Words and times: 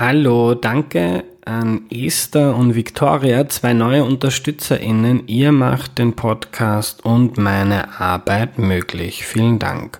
Hallo, 0.00 0.54
danke 0.54 1.24
an 1.44 1.82
Esther 1.90 2.56
und 2.56 2.74
Victoria, 2.74 3.46
zwei 3.50 3.74
neue 3.74 4.04
UnterstützerInnen. 4.04 5.24
Ihr 5.26 5.52
macht 5.52 5.98
den 5.98 6.14
Podcast 6.14 7.04
und 7.04 7.36
meine 7.36 8.00
Arbeit 8.00 8.58
möglich. 8.58 9.26
Vielen 9.26 9.58
Dank. 9.58 9.98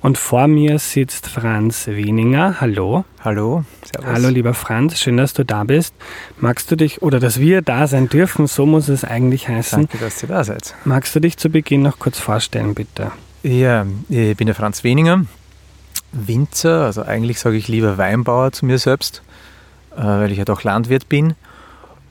Und 0.01 0.17
vor 0.17 0.47
mir 0.47 0.79
sitzt 0.79 1.27
Franz 1.27 1.85
Weninger. 1.85 2.59
Hallo. 2.59 3.05
Hallo. 3.23 3.63
Servus. 3.83 4.11
Hallo, 4.11 4.29
lieber 4.29 4.55
Franz. 4.55 4.97
Schön, 4.97 5.17
dass 5.17 5.35
du 5.35 5.45
da 5.45 5.63
bist. 5.65 5.93
Magst 6.39 6.71
du 6.71 6.75
dich, 6.75 7.03
oder 7.03 7.19
dass 7.19 7.39
wir 7.39 7.61
da 7.61 7.85
sein 7.85 8.09
dürfen, 8.09 8.47
so 8.47 8.65
muss 8.65 8.89
es 8.89 9.03
eigentlich 9.03 9.47
heißen. 9.47 9.87
Danke, 9.87 9.99
dass 9.99 10.23
ihr 10.23 10.29
da 10.29 10.43
seid. 10.43 10.73
Magst 10.83 11.15
du 11.15 11.19
dich 11.19 11.37
zu 11.37 11.49
Beginn 11.49 11.83
noch 11.83 11.99
kurz 11.99 12.17
vorstellen, 12.17 12.73
bitte? 12.73 13.11
Ja, 13.43 13.85
ich 14.09 14.35
bin 14.35 14.47
der 14.47 14.55
Franz 14.55 14.83
Weninger, 14.83 15.27
Winzer, 16.11 16.85
also 16.85 17.03
eigentlich 17.03 17.37
sage 17.37 17.57
ich 17.57 17.67
lieber 17.67 17.99
Weinbauer 17.99 18.51
zu 18.51 18.65
mir 18.65 18.79
selbst. 18.79 19.21
Äh, 19.95 20.01
weil 20.01 20.31
ich 20.31 20.37
ja 20.37 20.45
doch 20.45 20.63
Landwirt 20.63 21.07
bin 21.09 21.35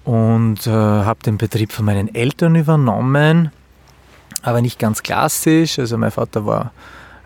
und 0.05 0.67
äh, 0.67 0.71
habe 0.71 1.23
den 1.25 1.39
Betrieb 1.39 1.73
von 1.73 1.85
meinen 1.85 2.15
Eltern 2.15 2.55
übernommen, 2.55 3.51
aber 4.43 4.61
nicht 4.61 4.79
ganz 4.79 5.03
klassisch. 5.03 5.79
Also 5.79 5.99
mein 5.99 6.11
Vater 6.11 6.47
war 6.47 6.73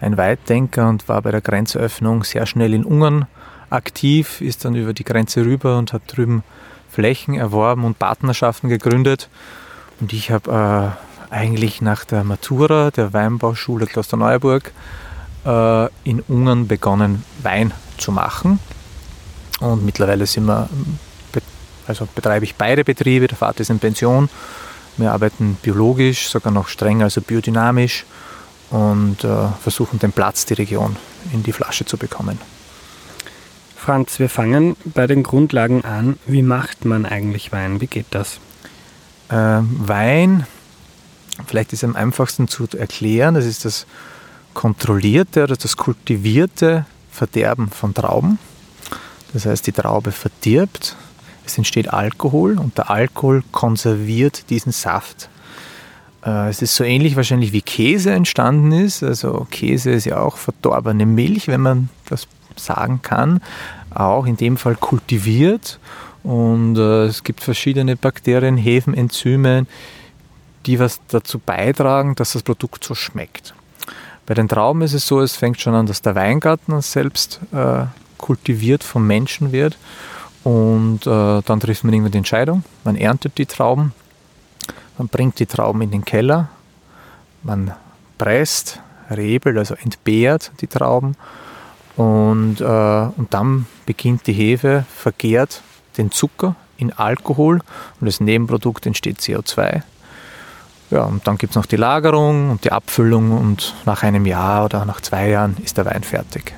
ein 0.00 0.16
Weitdenker 0.16 0.88
und 0.88 1.08
war 1.08 1.22
bei 1.22 1.30
der 1.30 1.40
Grenzöffnung 1.40 2.24
sehr 2.24 2.46
schnell 2.46 2.74
in 2.74 2.84
Ungarn 2.84 3.26
aktiv, 3.70 4.40
ist 4.40 4.64
dann 4.64 4.74
über 4.74 4.92
die 4.92 5.04
Grenze 5.04 5.44
rüber 5.44 5.78
und 5.78 5.92
hat 5.92 6.02
drüben 6.06 6.42
Flächen 6.90 7.34
erworben 7.34 7.84
und 7.84 7.98
Partnerschaften 7.98 8.68
gegründet. 8.68 9.28
Und 10.00 10.12
ich 10.12 10.30
habe 10.30 10.96
äh, 11.30 11.34
eigentlich 11.34 11.82
nach 11.82 12.04
der 12.04 12.24
Matura 12.24 12.90
der 12.90 13.12
Weinbauschule 13.12 13.86
Klosterneuburg 13.86 14.72
äh, 15.44 15.86
in 16.04 16.20
Ungarn 16.28 16.66
begonnen, 16.66 17.24
Wein 17.42 17.72
zu 17.98 18.12
machen. 18.12 18.58
Und 19.60 19.84
mittlerweile 19.84 20.26
sind 20.26 20.46
wir, 20.46 20.68
also 21.86 22.06
betreibe 22.14 22.44
ich 22.44 22.54
beide 22.54 22.84
Betriebe. 22.84 23.26
Der 23.26 23.36
Vater 23.36 23.60
ist 23.60 23.70
in 23.70 23.78
Pension. 23.78 24.28
Wir 24.96 25.12
arbeiten 25.12 25.58
biologisch, 25.62 26.28
sogar 26.28 26.52
noch 26.52 26.68
strenger, 26.68 27.04
also 27.04 27.20
biodynamisch 27.20 28.04
und 28.70 29.22
äh, 29.24 29.48
versuchen 29.62 29.98
den 29.98 30.12
Platz, 30.12 30.46
die 30.46 30.54
Region 30.54 30.96
in 31.32 31.42
die 31.42 31.52
Flasche 31.52 31.84
zu 31.84 31.96
bekommen. 31.96 32.38
Franz, 33.76 34.18
wir 34.18 34.28
fangen 34.28 34.76
bei 34.84 35.06
den 35.06 35.22
Grundlagen 35.22 35.84
an. 35.84 36.18
Wie 36.26 36.42
macht 36.42 36.84
man 36.84 37.06
eigentlich 37.06 37.52
Wein? 37.52 37.80
Wie 37.80 37.86
geht 37.86 38.06
das? 38.10 38.40
Ähm, 39.30 39.76
Wein, 39.78 40.46
vielleicht 41.46 41.72
ist 41.72 41.82
es 41.82 41.88
am 41.88 41.94
einfachsten 41.94 42.48
zu 42.48 42.66
erklären, 42.76 43.34
das 43.34 43.44
ist 43.44 43.64
das 43.64 43.86
kontrollierte 44.54 45.44
oder 45.44 45.56
das 45.56 45.76
kultivierte 45.76 46.86
Verderben 47.12 47.68
von 47.68 47.94
Trauben. 47.94 48.38
Das 49.32 49.46
heißt, 49.46 49.66
die 49.66 49.72
Traube 49.72 50.12
verdirbt, 50.12 50.96
es 51.44 51.56
entsteht 51.56 51.92
Alkohol 51.92 52.58
und 52.58 52.76
der 52.76 52.90
Alkohol 52.90 53.42
konserviert 53.52 54.50
diesen 54.50 54.72
Saft. 54.72 55.28
Äh, 56.24 56.48
es 56.48 56.60
ist 56.60 56.74
so 56.74 56.84
ähnlich 56.84 57.16
wahrscheinlich 57.16 57.52
wie 57.52 57.62
Käse 57.62 58.12
entstanden 58.12 58.72
ist. 58.72 59.02
Also 59.02 59.46
Käse 59.50 59.92
ist 59.92 60.04
ja 60.04 60.18
auch 60.18 60.36
verdorbene 60.36 61.06
Milch, 61.06 61.48
wenn 61.48 61.60
man 61.60 61.88
das 62.08 62.26
sagen 62.56 63.00
kann. 63.02 63.40
Auch 63.94 64.26
in 64.26 64.36
dem 64.36 64.56
Fall 64.56 64.74
kultiviert. 64.74 65.78
Und 66.24 66.76
äh, 66.76 67.04
es 67.04 67.22
gibt 67.22 67.40
verschiedene 67.40 67.94
Bakterien, 67.94 68.56
Hefen, 68.56 68.94
Enzyme, 68.94 69.66
die 70.66 70.80
was 70.80 71.00
dazu 71.08 71.38
beitragen, 71.38 72.16
dass 72.16 72.32
das 72.32 72.42
Produkt 72.42 72.82
so 72.82 72.96
schmeckt. 72.96 73.54
Bei 74.26 74.34
den 74.34 74.48
Trauben 74.48 74.82
ist 74.82 74.92
es 74.92 75.06
so, 75.06 75.20
es 75.20 75.36
fängt 75.36 75.60
schon 75.60 75.74
an, 75.74 75.86
dass 75.86 76.02
der 76.02 76.16
Weingarten 76.16 76.80
selbst 76.80 77.38
äh, 77.52 77.84
kultiviert 78.18 78.84
vom 78.84 79.06
Menschen 79.06 79.52
wird. 79.52 79.76
Und 80.44 81.06
äh, 81.06 81.42
dann 81.42 81.60
trifft 81.60 81.84
man 81.84 81.92
irgendwann 81.92 82.12
die 82.12 82.18
Entscheidung. 82.18 82.62
Man 82.84 82.96
erntet 82.96 83.36
die 83.38 83.46
Trauben, 83.46 83.92
man 84.96 85.08
bringt 85.08 85.40
die 85.40 85.46
Trauben 85.46 85.82
in 85.82 85.90
den 85.90 86.04
Keller, 86.04 86.48
man 87.42 87.72
presst, 88.16 88.80
rebelt, 89.10 89.58
also 89.58 89.74
entbehrt 89.74 90.52
die 90.60 90.66
Trauben 90.66 91.16
und, 91.96 92.60
äh, 92.60 92.64
und 92.64 93.28
dann 93.30 93.66
beginnt 93.86 94.26
die 94.26 94.32
Hefe, 94.32 94.84
vergärt 94.94 95.62
den 95.98 96.10
Zucker 96.10 96.54
in 96.76 96.92
Alkohol 96.92 97.60
und 98.00 98.06
als 98.06 98.20
Nebenprodukt 98.20 98.86
entsteht 98.86 99.18
CO2. 99.18 99.82
Ja, 100.90 101.02
und 101.02 101.26
dann 101.26 101.36
gibt 101.36 101.52
es 101.52 101.56
noch 101.56 101.66
die 101.66 101.76
Lagerung 101.76 102.50
und 102.50 102.64
die 102.64 102.70
Abfüllung 102.70 103.32
und 103.32 103.74
nach 103.86 104.02
einem 104.02 104.24
Jahr 104.26 104.66
oder 104.66 104.84
nach 104.84 105.00
zwei 105.00 105.30
Jahren 105.30 105.56
ist 105.64 105.78
der 105.78 105.86
Wein 105.86 106.04
fertig. 106.04 106.54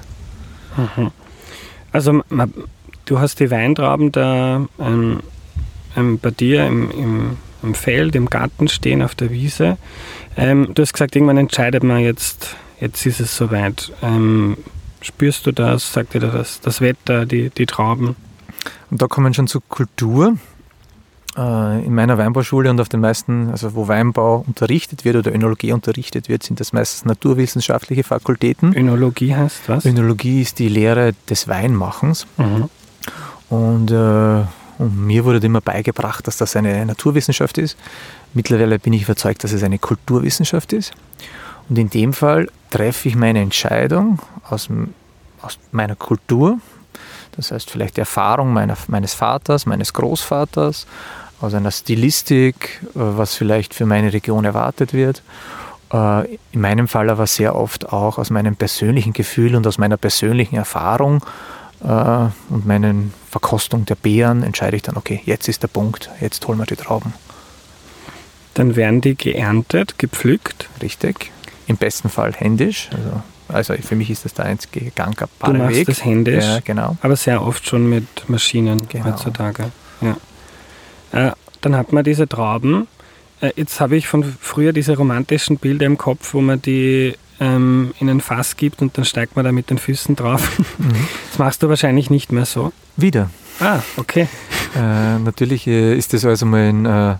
Mhm. 0.76 1.10
Also 1.92 2.22
du 3.04 3.18
hast 3.18 3.40
die 3.40 3.50
Weintrauben 3.50 4.12
da 4.12 4.66
ähm, 4.78 5.20
ähm, 5.96 6.18
bei 6.18 6.30
dir 6.30 6.66
im, 6.66 6.90
im, 6.90 7.36
im, 7.62 7.74
Feld, 7.74 8.14
im 8.14 8.26
Garten 8.26 8.68
stehen, 8.68 9.02
auf 9.02 9.14
der 9.14 9.30
Wiese. 9.30 9.78
Ähm, 10.36 10.68
du 10.74 10.82
hast 10.82 10.92
gesagt, 10.92 11.16
irgendwann 11.16 11.38
entscheidet 11.38 11.82
man 11.82 12.00
jetzt, 12.00 12.56
jetzt 12.80 13.04
ist 13.06 13.20
es 13.20 13.36
soweit. 13.36 13.92
Ähm, 14.02 14.56
spürst 15.00 15.46
du 15.46 15.52
das? 15.52 15.92
Sagt 15.92 16.14
dir 16.14 16.20
das, 16.20 16.60
das 16.60 16.80
Wetter, 16.80 17.26
die, 17.26 17.50
die 17.50 17.66
Trauben? 17.66 18.16
Und 18.90 19.02
da 19.02 19.06
kommen 19.06 19.34
schon 19.34 19.46
zur 19.46 19.62
Kultur. 19.68 20.36
Äh, 21.38 21.84
in 21.86 21.94
meiner 21.94 22.18
Weinbauschule 22.18 22.68
und 22.68 22.80
auf 22.80 22.88
den 22.88 23.00
meisten, 23.00 23.50
also 23.50 23.74
wo 23.74 23.86
Weinbau 23.86 24.44
unterrichtet 24.46 25.04
wird 25.04 25.14
oder 25.14 25.32
Önologie 25.32 25.72
unterrichtet 25.72 26.28
wird, 26.28 26.42
sind 26.42 26.58
das 26.58 26.72
meistens 26.72 27.04
naturwissenschaftliche 27.04 28.02
Fakultäten. 28.02 28.74
Önologie 28.74 29.36
heißt 29.36 29.68
was? 29.68 29.84
Önologie 29.84 30.42
ist 30.42 30.58
die 30.58 30.68
Lehre 30.68 31.14
des 31.30 31.46
Weinmachens. 31.46 32.26
Mhm. 32.38 32.68
Und 33.50 33.90
äh, 33.92 34.42
Und 34.78 35.06
mir 35.06 35.24
wurde 35.24 35.44
immer 35.44 35.60
beigebracht, 35.60 36.26
dass 36.26 36.36
das 36.36 36.54
eine 36.56 36.86
Naturwissenschaft 36.86 37.58
ist. 37.58 37.76
Mittlerweile 38.34 38.78
bin 38.78 38.92
ich 38.92 39.02
überzeugt, 39.02 39.42
dass 39.42 39.52
es 39.52 39.62
eine 39.62 39.78
Kulturwissenschaft 39.78 40.72
ist. 40.72 40.92
Und 41.68 41.78
in 41.78 41.90
dem 41.90 42.12
Fall 42.12 42.48
treffe 42.70 43.08
ich 43.08 43.16
meine 43.16 43.40
Entscheidung 43.40 44.20
aus, 44.48 44.68
aus 45.42 45.58
meiner 45.72 45.96
Kultur, 45.96 46.58
das 47.32 47.50
heißt 47.50 47.70
vielleicht 47.70 47.96
die 47.96 48.00
Erfahrung 48.00 48.52
meiner, 48.52 48.76
meines 48.88 49.14
Vaters, 49.14 49.66
meines 49.66 49.92
Großvaters, 49.92 50.86
aus 51.40 51.54
einer 51.54 51.70
Stilistik, 51.70 52.80
äh, 52.84 52.88
was 52.94 53.34
vielleicht 53.34 53.74
für 53.74 53.86
meine 53.86 54.12
Region 54.12 54.44
erwartet 54.44 54.92
wird. 54.92 55.22
Äh, 55.92 56.34
in 56.52 56.60
meinem 56.60 56.88
Fall 56.88 57.08
aber 57.10 57.26
sehr 57.26 57.54
oft 57.54 57.92
auch 57.92 58.18
aus 58.18 58.30
meinem 58.30 58.56
persönlichen 58.56 59.12
Gefühl 59.12 59.54
und 59.56 59.66
aus 59.66 59.78
meiner 59.78 59.96
persönlichen 59.96 60.56
Erfahrung 60.56 61.22
äh, 61.82 61.86
und 62.50 62.66
meinen 62.66 63.12
Verkostung 63.30 63.84
der 63.86 63.94
Beeren 63.94 64.42
entscheide 64.42 64.76
ich 64.76 64.82
dann, 64.82 64.96
okay, 64.96 65.20
jetzt 65.24 65.48
ist 65.48 65.62
der 65.62 65.68
Punkt, 65.68 66.10
jetzt 66.20 66.46
holen 66.46 66.58
wir 66.58 66.66
die 66.66 66.76
Trauben. 66.76 67.12
Dann 68.54 68.74
werden 68.76 69.00
die 69.00 69.14
geerntet, 69.14 69.98
gepflückt. 69.98 70.68
Richtig. 70.82 71.30
Im 71.68 71.76
besten 71.76 72.08
Fall 72.08 72.32
händisch. 72.32 72.88
Also, 73.48 73.72
also 73.74 73.82
für 73.86 73.94
mich 73.94 74.10
ist 74.10 74.24
das 74.24 74.34
der 74.34 74.46
einzige 74.46 74.90
gangbare 74.90 75.28
Du 75.44 75.52
machst 75.52 75.76
Weg. 75.76 75.86
das 75.86 76.04
händisch, 76.04 76.44
Ja, 76.44 76.58
genau. 76.64 76.96
aber 77.02 77.14
sehr 77.14 77.40
oft 77.42 77.66
schon 77.66 77.88
mit 77.88 78.28
Maschinen 78.28 78.88
Genau. 78.88 79.04
heutzutage. 79.06 79.70
Ja. 80.00 80.16
Äh, 81.12 81.30
dann 81.60 81.76
hat 81.76 81.92
man 81.92 82.04
diese 82.04 82.28
Trauben. 82.28 82.86
Äh, 83.40 83.52
jetzt 83.56 83.80
habe 83.80 83.96
ich 83.96 84.08
von 84.08 84.24
früher 84.40 84.72
diese 84.72 84.96
romantischen 84.96 85.58
Bilder 85.58 85.86
im 85.86 85.98
Kopf, 85.98 86.34
wo 86.34 86.40
man 86.40 86.60
die 86.62 87.14
ähm, 87.40 87.92
in 88.00 88.08
ein 88.08 88.20
Fass 88.20 88.56
gibt 88.56 88.82
und 88.82 88.98
dann 88.98 89.04
steigt 89.04 89.36
man 89.36 89.44
da 89.44 89.52
mit 89.52 89.70
den 89.70 89.78
Füßen 89.78 90.16
drauf. 90.16 90.58
Mhm. 90.78 91.08
Das 91.30 91.38
machst 91.38 91.62
du 91.62 91.68
wahrscheinlich 91.68 92.08
nicht 92.08 92.30
mehr 92.30 92.44
so. 92.44 92.72
Wieder. 92.96 93.30
Ah, 93.60 93.80
okay. 93.96 94.28
Äh, 94.76 95.18
natürlich 95.18 95.66
äh, 95.66 95.96
ist 95.96 96.12
das 96.12 96.24
also 96.24 96.46
mal 96.46 96.68
ein, 96.68 96.86
äh, 96.86 97.10
äh, 97.10 97.16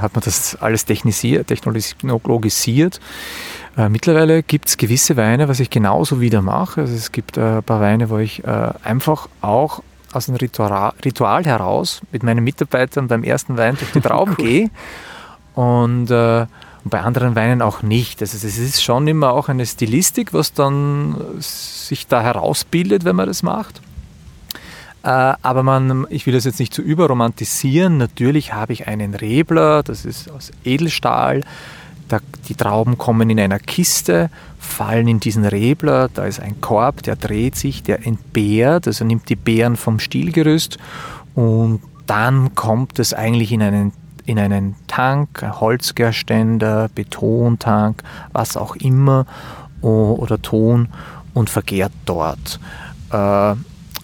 hat 0.00 0.14
man 0.14 0.22
das 0.22 0.56
alles 0.56 0.84
technisiert, 0.84 1.46
technologisiert. 1.46 3.00
Äh, 3.78 3.88
mittlerweile 3.88 4.42
gibt 4.42 4.68
es 4.68 4.76
gewisse 4.76 5.16
Weine, 5.16 5.48
was 5.48 5.60
ich 5.60 5.70
genauso 5.70 6.20
wieder 6.20 6.42
mache. 6.42 6.82
Also 6.82 6.94
es 6.94 7.12
gibt 7.12 7.38
äh, 7.38 7.58
ein 7.58 7.62
paar 7.62 7.80
Weine, 7.80 8.10
wo 8.10 8.18
ich 8.18 8.42
einfach 8.46 9.28
auch 9.40 9.82
aus 10.12 10.26
dem 10.26 10.36
Ritual, 10.36 10.92
Ritual 11.04 11.44
heraus 11.44 12.00
mit 12.12 12.22
meinen 12.22 12.44
Mitarbeitern 12.44 13.08
beim 13.08 13.24
ersten 13.24 13.56
Wein 13.56 13.76
durch 13.76 13.92
die 13.92 14.00
Trauben 14.00 14.34
gehe 14.38 14.70
und, 15.54 16.10
äh, 16.10 16.46
und 16.84 16.90
bei 16.90 17.00
anderen 17.00 17.34
Weinen 17.34 17.62
auch 17.62 17.82
nicht. 17.82 18.20
Also 18.20 18.36
es 18.36 18.58
ist 18.58 18.82
schon 18.82 19.06
immer 19.08 19.32
auch 19.32 19.48
eine 19.48 19.66
Stilistik, 19.66 20.32
was 20.32 20.52
dann 20.52 21.16
sich 21.38 22.06
da 22.06 22.22
herausbildet, 22.22 23.04
wenn 23.04 23.16
man 23.16 23.26
das 23.26 23.42
macht. 23.42 23.80
Äh, 25.02 25.08
aber 25.42 25.62
man, 25.62 26.06
ich 26.10 26.26
will 26.26 26.34
das 26.34 26.44
jetzt 26.44 26.60
nicht 26.60 26.74
zu 26.74 26.82
überromantisieren. 26.82 27.98
Natürlich 27.98 28.52
habe 28.52 28.72
ich 28.72 28.86
einen 28.86 29.14
Rebler, 29.14 29.82
das 29.82 30.04
ist 30.04 30.30
aus 30.30 30.52
Edelstahl. 30.64 31.42
Da, 32.12 32.18
die 32.46 32.54
Trauben 32.54 32.98
kommen 32.98 33.30
in 33.30 33.40
einer 33.40 33.58
Kiste, 33.58 34.28
fallen 34.58 35.08
in 35.08 35.18
diesen 35.18 35.46
Rebler. 35.46 36.10
Da 36.12 36.26
ist 36.26 36.40
ein 36.40 36.60
Korb, 36.60 37.02
der 37.02 37.16
dreht 37.16 37.56
sich, 37.56 37.82
der 37.82 38.06
entbeert, 38.06 38.86
also 38.86 39.06
nimmt 39.06 39.30
die 39.30 39.36
Beeren 39.36 39.76
vom 39.76 39.98
Stielgerüst 39.98 40.76
und 41.34 41.80
dann 42.06 42.54
kommt 42.54 42.98
es 42.98 43.14
eigentlich 43.14 43.50
in 43.50 43.62
einen, 43.62 43.92
in 44.26 44.38
einen 44.38 44.76
Tank, 44.88 45.42
Holzgerständer, 45.42 46.90
Betontank, 46.94 48.02
was 48.32 48.58
auch 48.58 48.76
immer 48.76 49.24
oder 49.80 50.42
Ton 50.42 50.88
und 51.32 51.48
vergärt 51.48 51.92
dort. 52.04 52.60
Äh, 53.10 53.54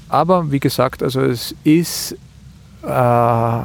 aber 0.08 0.50
wie 0.50 0.60
gesagt, 0.60 1.02
also 1.02 1.20
es 1.20 1.54
ist 1.62 2.16
äh, 2.82 3.60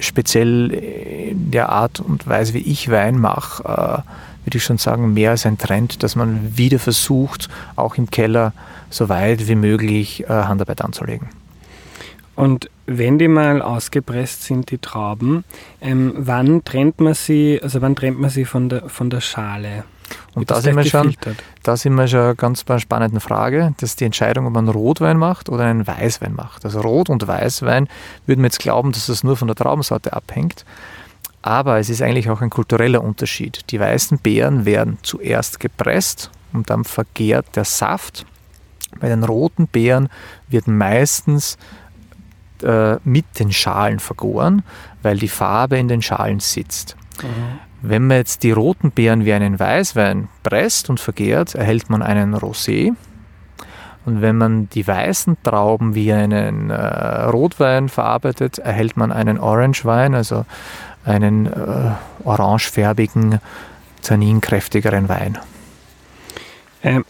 speziell 0.00 0.70
in 0.70 1.50
der 1.50 1.70
Art 1.70 2.00
und 2.00 2.26
Weise, 2.26 2.54
wie 2.54 2.58
ich 2.58 2.90
Wein 2.90 3.18
mache, 3.18 3.64
äh, 3.64 4.44
würde 4.44 4.56
ich 4.56 4.64
schon 4.64 4.78
sagen, 4.78 5.12
mehr 5.12 5.32
als 5.32 5.44
ein 5.46 5.58
Trend, 5.58 6.02
dass 6.02 6.16
man 6.16 6.56
wieder 6.56 6.78
versucht, 6.78 7.48
auch 7.76 7.96
im 7.96 8.10
Keller 8.10 8.52
so 8.90 9.08
weit 9.08 9.46
wie 9.48 9.54
möglich 9.54 10.24
äh, 10.24 10.28
Handarbeit 10.28 10.82
anzulegen. 10.82 11.28
Und 12.34 12.70
wenn 12.86 13.18
die 13.18 13.28
mal 13.28 13.60
ausgepresst 13.60 14.44
sind, 14.44 14.70
die 14.70 14.78
Trauben, 14.78 15.44
ähm, 15.80 16.12
wann 16.16 16.64
trennt 16.64 17.00
man 17.00 17.14
sie, 17.14 17.60
also 17.62 17.82
wann 17.82 17.96
trennt 17.96 18.20
man 18.20 18.30
sie 18.30 18.44
von 18.44 18.68
der, 18.68 18.88
von 18.88 19.10
der 19.10 19.20
Schale? 19.20 19.84
Und 20.34 20.50
da 20.50 20.60
sind, 20.60 20.76
wir 20.76 20.84
schon, 20.84 21.14
da 21.62 21.76
sind 21.76 21.94
wir 21.94 22.06
schon 22.08 22.36
ganz 22.36 22.64
bei 22.64 22.74
einer 22.74 22.80
spannenden 22.80 23.20
Frage. 23.20 23.74
Das 23.78 23.90
ist 23.90 24.00
die 24.00 24.04
Entscheidung, 24.04 24.46
ob 24.46 24.52
man 24.52 24.66
einen 24.66 24.74
Rotwein 24.74 25.16
macht 25.16 25.48
oder 25.48 25.64
einen 25.64 25.86
Weißwein 25.86 26.34
macht. 26.34 26.64
Also 26.64 26.80
Rot- 26.80 27.10
und 27.10 27.26
Weißwein 27.26 27.88
würden 28.26 28.40
wir 28.40 28.46
jetzt 28.46 28.60
glauben, 28.60 28.92
dass 28.92 29.06
das 29.06 29.24
nur 29.24 29.36
von 29.36 29.48
der 29.48 29.56
Traubensorte 29.56 30.12
abhängt. 30.12 30.64
Aber 31.42 31.78
es 31.78 31.88
ist 31.88 32.02
eigentlich 32.02 32.30
auch 32.30 32.40
ein 32.40 32.50
kultureller 32.50 33.02
Unterschied. 33.02 33.70
Die 33.70 33.80
weißen 33.80 34.18
Beeren 34.18 34.64
werden 34.64 34.98
zuerst 35.02 35.60
gepresst 35.60 36.30
und 36.52 36.70
dann 36.70 36.84
vergärt 36.84 37.46
der 37.56 37.64
Saft. 37.64 38.26
Bei 39.00 39.08
den 39.08 39.22
roten 39.24 39.66
Beeren 39.66 40.08
wird 40.48 40.66
meistens 40.66 41.56
äh, 42.62 42.96
mit 43.04 43.38
den 43.38 43.52
Schalen 43.52 44.00
vergoren, 44.00 44.62
weil 45.02 45.18
die 45.18 45.28
Farbe 45.28 45.78
in 45.78 45.88
den 45.88 46.02
Schalen 46.02 46.40
sitzt. 46.40 46.96
Wenn 47.80 48.06
man 48.06 48.16
jetzt 48.16 48.42
die 48.42 48.50
roten 48.50 48.90
Beeren 48.90 49.24
wie 49.24 49.32
einen 49.32 49.58
Weißwein 49.58 50.28
presst 50.42 50.90
und 50.90 50.98
vergärt, 50.98 51.54
erhält 51.54 51.90
man 51.90 52.02
einen 52.02 52.34
Rosé. 52.34 52.94
Und 54.04 54.22
wenn 54.22 54.36
man 54.36 54.68
die 54.70 54.86
weißen 54.86 55.36
Trauben 55.42 55.94
wie 55.94 56.12
einen 56.12 56.70
äh, 56.70 57.24
Rotwein 57.24 57.88
verarbeitet, 57.88 58.58
erhält 58.58 58.96
man 58.96 59.12
einen 59.12 59.38
Orangewein, 59.38 60.14
also 60.14 60.46
einen 61.04 61.46
äh, 61.46 61.90
orangefärbigen, 62.24 63.40
tanninkräftigeren 64.02 65.08
Wein. 65.08 65.38
Ähm, 66.82 67.04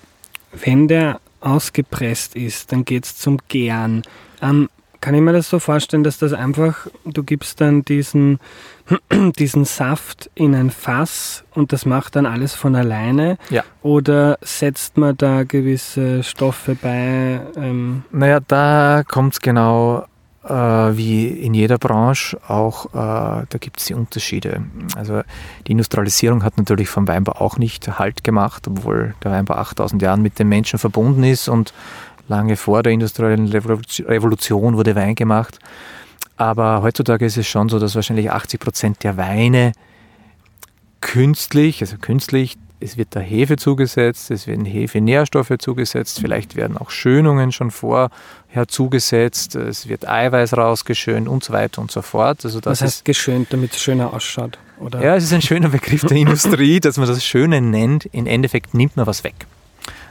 wenn 0.52 0.88
der 0.88 1.20
ausgepresst 1.40 2.34
ist, 2.34 2.72
dann 2.72 2.84
geht 2.84 3.04
es 3.04 3.16
zum 3.16 3.38
Gären. 3.48 4.02
Ähm, 4.42 4.68
kann 5.00 5.14
ich 5.14 5.20
mir 5.20 5.32
das 5.32 5.48
so 5.48 5.58
vorstellen, 5.58 6.02
dass 6.02 6.18
das 6.18 6.32
einfach, 6.32 6.86
du 7.04 7.22
gibst 7.22 7.60
dann 7.60 7.84
diesen, 7.84 8.40
diesen 9.38 9.64
Saft 9.64 10.30
in 10.34 10.54
ein 10.54 10.70
Fass 10.70 11.44
und 11.54 11.72
das 11.72 11.86
macht 11.86 12.16
dann 12.16 12.26
alles 12.26 12.54
von 12.54 12.74
alleine? 12.74 13.38
Ja. 13.50 13.64
Oder 13.82 14.38
setzt 14.40 14.96
man 14.96 15.16
da 15.16 15.44
gewisse 15.44 16.22
Stoffe 16.22 16.74
bei? 16.74 17.40
Ähm, 17.56 18.02
Naja, 18.10 18.40
da 18.40 19.02
kommt 19.06 19.34
es 19.34 19.40
genau 19.40 20.06
äh, 20.48 20.96
wie 20.96 21.28
in 21.28 21.54
jeder 21.54 21.78
Branche 21.78 22.38
auch, 22.48 22.86
äh, 22.86 23.46
da 23.48 23.58
gibt 23.60 23.80
es 23.80 23.86
die 23.86 23.94
Unterschiede. 23.94 24.62
Also 24.96 25.22
die 25.66 25.72
Industrialisierung 25.72 26.42
hat 26.42 26.56
natürlich 26.56 26.88
vom 26.88 27.06
Weinbau 27.06 27.32
auch 27.32 27.58
nicht 27.58 27.98
Halt 27.98 28.24
gemacht, 28.24 28.66
obwohl 28.66 29.14
der 29.22 29.32
Weinbau 29.32 29.54
8000 29.54 30.00
Jahren 30.00 30.22
mit 30.22 30.38
den 30.38 30.48
Menschen 30.48 30.78
verbunden 30.78 31.24
ist 31.24 31.48
und 31.48 31.74
lange 32.28 32.56
vor 32.56 32.82
der 32.82 32.92
industriellen 32.92 33.48
Revolution- 33.48 34.76
wurde 34.76 34.94
Wein 34.94 35.14
gemacht. 35.14 35.58
Aber 36.36 36.82
heutzutage 36.82 37.26
ist 37.26 37.36
es 37.36 37.48
schon 37.48 37.68
so, 37.68 37.78
dass 37.78 37.94
wahrscheinlich 37.94 38.30
80 38.30 38.60
Prozent 38.60 39.02
der 39.02 39.16
Weine 39.16 39.72
künstlich, 41.00 41.80
also 41.80 41.96
künstlich, 41.98 42.56
es 42.80 42.96
wird 42.96 43.08
da 43.10 43.20
Hefe 43.20 43.56
zugesetzt, 43.56 44.30
es 44.30 44.46
werden 44.46 44.64
Hefenährstoffe 44.64 45.52
zugesetzt, 45.58 46.20
vielleicht 46.20 46.54
werden 46.54 46.76
auch 46.76 46.90
Schönungen 46.90 47.50
schon 47.50 47.72
vorher 47.72 48.10
zugesetzt, 48.68 49.56
es 49.56 49.88
wird 49.88 50.08
Eiweiß 50.08 50.56
rausgeschönt 50.56 51.26
und 51.26 51.42
so 51.42 51.52
weiter 51.52 51.80
und 51.82 51.90
so 51.90 52.02
fort. 52.02 52.44
Also 52.44 52.60
das 52.60 52.70
was 52.70 52.82
heißt 52.82 53.04
geschönt, 53.04 53.52
damit 53.52 53.72
es 53.72 53.80
schöner 53.82 54.12
ausschaut? 54.12 54.58
Oder? 54.78 55.02
ja, 55.02 55.16
es 55.16 55.24
ist 55.24 55.32
ein 55.32 55.42
schöner 55.42 55.70
Begriff 55.70 56.02
der 56.02 56.16
Industrie, 56.16 56.78
dass 56.78 56.98
man 56.98 57.08
das 57.08 57.24
Schöne 57.24 57.60
nennt. 57.60 58.06
Im 58.06 58.26
Endeffekt 58.26 58.74
nimmt 58.74 58.96
man 58.96 59.08
was 59.08 59.24
weg. 59.24 59.34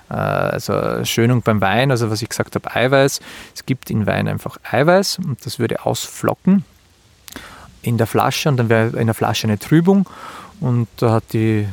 Äh, 0.10 0.14
Also 0.14 1.04
Schönung 1.06 1.42
beim 1.42 1.62
Wein, 1.62 1.92
also 1.92 2.10
was 2.10 2.22
ich 2.22 2.30
gesagt 2.30 2.56
habe, 2.56 2.74
Eiweiß. 2.74 3.20
Es 3.56 3.66
gibt 3.66 3.90
in 3.90 4.06
Wein 4.06 4.28
einfach 4.28 4.58
Eiweiß 4.70 5.20
und 5.20 5.46
das 5.46 5.60
würde 5.60 5.86
ausflocken 5.86 6.64
in 7.82 7.98
der 7.98 8.08
Flasche 8.08 8.50
und 8.50 8.58
dann 8.58 8.70
wäre 8.70 9.00
in 9.00 9.08
der 9.08 9.14
Flasche 9.14 9.48
eine 9.48 9.60
Trübung 9.60 10.10
und 10.60 10.88
da 10.98 11.12
hat 11.12 11.24
die, 11.34 11.68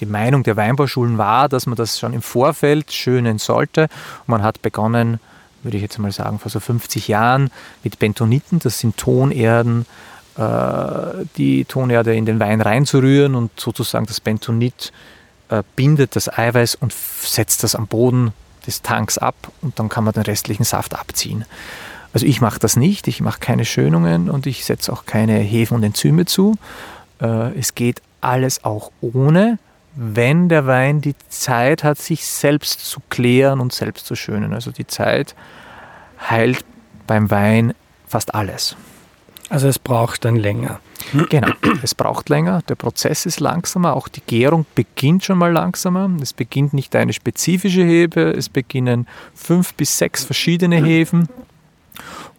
die 0.00 0.06
Meinung 0.06 0.42
der 0.42 0.56
Weinbauschulen 0.56 1.18
war, 1.18 1.48
dass 1.48 1.66
man 1.66 1.76
das 1.76 1.98
schon 1.98 2.12
im 2.12 2.22
Vorfeld 2.22 2.92
schönen 2.92 3.38
sollte 3.38 3.82
und 3.82 4.28
man 4.28 4.42
hat 4.42 4.62
begonnen, 4.62 5.20
würde 5.62 5.76
ich 5.76 5.82
jetzt 5.82 5.98
mal 5.98 6.12
sagen, 6.12 6.38
vor 6.38 6.50
so 6.50 6.60
50 6.60 7.08
Jahren 7.08 7.50
mit 7.82 7.98
Bentoniten, 7.98 8.60
das 8.60 8.78
sind 8.78 8.96
Tonerden, 8.96 9.84
äh, 10.38 11.24
die 11.36 11.64
Tonerde 11.66 12.14
in 12.14 12.24
den 12.24 12.40
Wein 12.40 12.60
reinzurühren 12.62 13.34
und 13.34 13.58
sozusagen 13.60 14.06
das 14.06 14.20
Bentonit 14.20 14.92
äh, 14.92 15.19
bindet 15.76 16.16
das 16.16 16.28
Eiweiß 16.28 16.76
und 16.76 16.92
setzt 16.92 17.62
das 17.62 17.74
am 17.74 17.86
Boden 17.86 18.32
des 18.66 18.82
Tanks 18.82 19.18
ab 19.18 19.34
und 19.62 19.78
dann 19.78 19.88
kann 19.88 20.04
man 20.04 20.14
den 20.14 20.22
restlichen 20.22 20.64
Saft 20.64 20.94
abziehen. 20.94 21.44
Also 22.12 22.26
ich 22.26 22.40
mache 22.40 22.58
das 22.58 22.76
nicht, 22.76 23.08
ich 23.08 23.20
mache 23.20 23.40
keine 23.40 23.64
Schönungen 23.64 24.30
und 24.30 24.46
ich 24.46 24.64
setze 24.64 24.92
auch 24.92 25.06
keine 25.06 25.38
Hefen 25.38 25.76
und 25.76 25.82
Enzyme 25.82 26.24
zu. 26.24 26.56
Äh, 27.20 27.56
es 27.58 27.74
geht 27.74 28.02
alles 28.20 28.64
auch 28.64 28.90
ohne, 29.00 29.58
wenn 29.94 30.48
der 30.48 30.66
Wein 30.66 31.00
die 31.00 31.14
Zeit 31.28 31.84
hat, 31.84 31.98
sich 31.98 32.26
selbst 32.26 32.80
zu 32.80 33.00
klären 33.10 33.60
und 33.60 33.72
selbst 33.72 34.06
zu 34.06 34.16
schönen. 34.16 34.52
Also 34.52 34.70
die 34.70 34.86
Zeit 34.86 35.34
heilt 36.28 36.64
beim 37.06 37.30
Wein 37.30 37.74
fast 38.06 38.34
alles. 38.34 38.76
Also 39.50 39.66
es 39.66 39.80
braucht 39.80 40.24
dann 40.24 40.36
länger. 40.36 40.78
Genau, 41.28 41.48
es 41.82 41.94
braucht 41.94 42.28
länger, 42.28 42.62
der 42.68 42.76
Prozess 42.76 43.26
ist 43.26 43.40
langsamer, 43.40 43.96
auch 43.96 44.06
die 44.06 44.22
Gärung 44.24 44.64
beginnt 44.76 45.24
schon 45.24 45.38
mal 45.38 45.50
langsamer. 45.52 46.08
Es 46.22 46.32
beginnt 46.32 46.72
nicht 46.72 46.94
eine 46.94 47.12
spezifische 47.12 47.82
Hebe, 47.82 48.30
es 48.30 48.48
beginnen 48.48 49.08
fünf 49.34 49.74
bis 49.74 49.98
sechs 49.98 50.22
verschiedene 50.22 50.76
Hefen. 50.76 51.28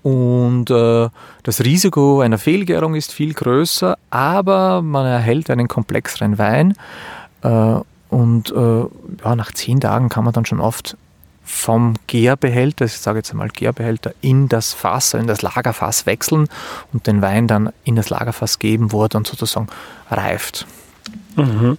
Und 0.03 0.71
äh, 0.71 1.09
das 1.43 1.63
Risiko 1.63 2.21
einer 2.21 2.37
Fehlgärung 2.37 2.95
ist 2.95 3.11
viel 3.11 3.33
größer, 3.33 3.97
aber 4.09 4.81
man 4.81 5.05
erhält 5.05 5.49
einen 5.49 5.67
komplexeren 5.67 6.37
Wein. 6.37 6.75
Äh, 7.43 7.75
und 8.09 8.51
äh, 8.51 8.85
ja, 9.23 9.35
nach 9.35 9.51
zehn 9.51 9.81
Tagen 9.81 10.07
kann 10.07 10.23
man 10.23 10.33
dann 10.33 10.45
schon 10.45 10.61
oft 10.61 10.95
vom 11.43 11.95
Gärbehälter, 12.07 12.85
ich 12.85 12.93
sage 12.93 13.19
jetzt 13.19 13.31
einmal 13.31 13.49
Gärbehälter, 13.49 14.13
in 14.21 14.47
das 14.47 14.73
Fass, 14.73 15.13
in 15.13 15.27
das 15.27 15.41
Lagerfass 15.41 16.05
wechseln 16.05 16.47
und 16.93 17.07
den 17.07 17.21
Wein 17.21 17.47
dann 17.47 17.71
in 17.83 17.95
das 17.95 18.09
Lagerfass 18.09 18.59
geben, 18.59 18.91
wo 18.91 19.03
er 19.03 19.09
dann 19.09 19.25
sozusagen 19.25 19.67
reift. 20.09 20.65
Mhm. 21.35 21.77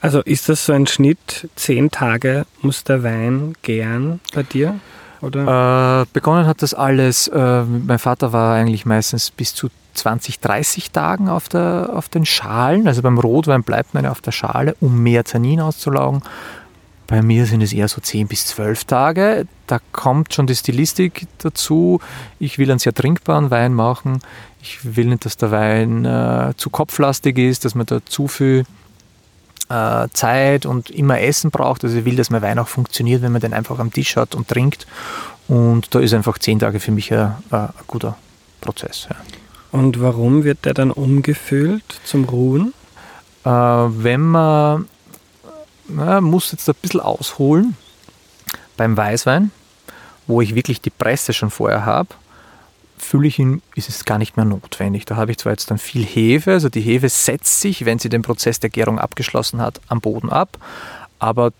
Also 0.00 0.20
ist 0.20 0.48
das 0.48 0.66
so 0.66 0.72
ein 0.72 0.86
Schnitt, 0.86 1.48
zehn 1.54 1.90
Tage 1.90 2.44
muss 2.60 2.84
der 2.84 3.02
Wein 3.02 3.54
gären 3.62 4.20
bei 4.34 4.42
dir? 4.42 4.80
Oder? 5.20 6.02
Äh, 6.02 6.06
begonnen 6.12 6.46
hat 6.46 6.62
das 6.62 6.74
alles, 6.74 7.28
äh, 7.28 7.62
mein 7.62 8.00
Vater 8.00 8.32
war 8.32 8.56
eigentlich 8.56 8.84
meistens 8.84 9.30
bis 9.30 9.54
zu 9.54 9.68
20, 9.94 10.40
30 10.40 10.90
Tagen 10.90 11.28
auf, 11.28 11.48
der, 11.48 11.90
auf 11.94 12.08
den 12.08 12.26
Schalen. 12.26 12.88
Also 12.88 13.02
beim 13.02 13.18
Rotwein 13.18 13.62
bleibt 13.62 13.94
man 13.94 14.04
ja 14.04 14.10
auf 14.10 14.20
der 14.20 14.32
Schale, 14.32 14.74
um 14.80 15.02
mehr 15.02 15.22
Tannin 15.22 15.60
auszulaugen. 15.60 16.22
Bei 17.06 17.22
mir 17.22 17.46
sind 17.46 17.62
es 17.62 17.72
eher 17.72 17.88
so 17.88 18.00
10 18.00 18.28
bis 18.28 18.46
12 18.46 18.84
Tage. 18.84 19.46
Da 19.66 19.78
kommt 19.92 20.34
schon 20.34 20.46
die 20.46 20.54
Stilistik 20.54 21.26
dazu. 21.38 22.00
Ich 22.38 22.58
will 22.58 22.70
einen 22.70 22.78
sehr 22.78 22.94
trinkbaren 22.94 23.50
Wein 23.50 23.74
machen. 23.74 24.20
Ich 24.62 24.96
will 24.96 25.06
nicht, 25.06 25.24
dass 25.24 25.36
der 25.36 25.50
Wein 25.50 26.04
äh, 26.04 26.54
zu 26.56 26.70
kopflastig 26.70 27.38
ist, 27.38 27.64
dass 27.64 27.74
man 27.74 27.86
da 27.86 28.04
zu 28.04 28.28
viel 28.28 28.64
äh, 29.68 30.08
Zeit 30.12 30.66
und 30.66 30.90
immer 30.90 31.20
Essen 31.20 31.50
braucht. 31.50 31.84
Also 31.84 31.98
ich 31.98 32.04
will, 32.04 32.16
dass 32.16 32.30
mein 32.30 32.42
Wein 32.42 32.58
auch 32.58 32.68
funktioniert, 32.68 33.22
wenn 33.22 33.32
man 33.32 33.40
den 33.40 33.54
einfach 33.54 33.78
am 33.78 33.92
Tisch 33.92 34.16
hat 34.16 34.34
und 34.34 34.48
trinkt. 34.48 34.86
Und 35.48 35.94
da 35.94 35.98
ist 35.98 36.14
einfach 36.14 36.38
10 36.38 36.60
Tage 36.60 36.78
für 36.78 36.92
mich 36.92 37.12
ein, 37.12 37.34
ein 37.50 37.68
guter 37.86 38.16
Prozess. 38.60 39.08
Ja. 39.10 39.16
Und 39.72 40.00
warum 40.00 40.44
wird 40.44 40.64
der 40.64 40.74
dann 40.74 40.90
umgefüllt 40.90 42.00
zum 42.04 42.24
Ruhen? 42.24 42.74
Äh, 43.44 43.50
wenn 43.50 44.20
man 44.20 44.88
na, 45.88 46.20
muss 46.20 46.52
jetzt 46.52 46.68
ein 46.68 46.74
bisschen 46.80 47.00
ausholen 47.00 47.76
beim 48.76 48.96
Weißwein, 48.96 49.50
wo 50.26 50.40
ich 50.40 50.54
wirklich 50.54 50.80
die 50.80 50.90
Presse 50.90 51.32
schon 51.32 51.50
vorher 51.50 51.84
habe, 51.84 52.08
fülle 52.98 53.28
ich 53.28 53.38
ihn, 53.38 53.62
ist 53.74 53.88
es 53.88 54.04
gar 54.04 54.18
nicht 54.18 54.36
mehr 54.36 54.46
notwendig. 54.46 55.04
Da 55.04 55.16
habe 55.16 55.32
ich 55.32 55.38
zwar 55.38 55.52
jetzt 55.52 55.70
dann 55.70 55.78
viel 55.78 56.04
Hefe, 56.04 56.52
also 56.52 56.68
die 56.68 56.80
Hefe 56.80 57.08
setzt 57.08 57.60
sich, 57.60 57.84
wenn 57.84 57.98
sie 57.98 58.08
den 58.08 58.22
Prozess 58.22 58.60
der 58.60 58.70
Gärung 58.70 58.98
abgeschlossen 58.98 59.60
hat, 59.60 59.80
am 59.88 60.00
Boden 60.00 60.30
ab, 60.30 60.58
aber 61.18 61.52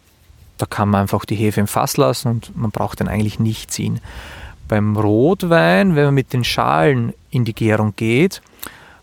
da 0.59 0.67
kann 0.67 0.89
man 0.89 1.03
einfach 1.03 1.25
die 1.25 1.35
Hefe 1.35 1.61
im 1.61 1.67
Fass 1.67 1.97
lassen 1.97 2.29
und 2.29 2.57
man 2.57 2.71
braucht 2.71 3.01
den 3.01 3.09
eigentlich 3.09 3.41
nicht 3.41 3.73
ziehen. 3.73 4.01
Beim 4.69 4.97
Rotwein, 4.97 5.97
wenn 5.97 6.07
man 6.07 6.15
mit 6.15 6.33
den 6.33 6.45
Schalen 6.45 7.13
in 7.31 7.45
die 7.45 7.55
Gärung 7.55 7.95
geht, 7.97 8.43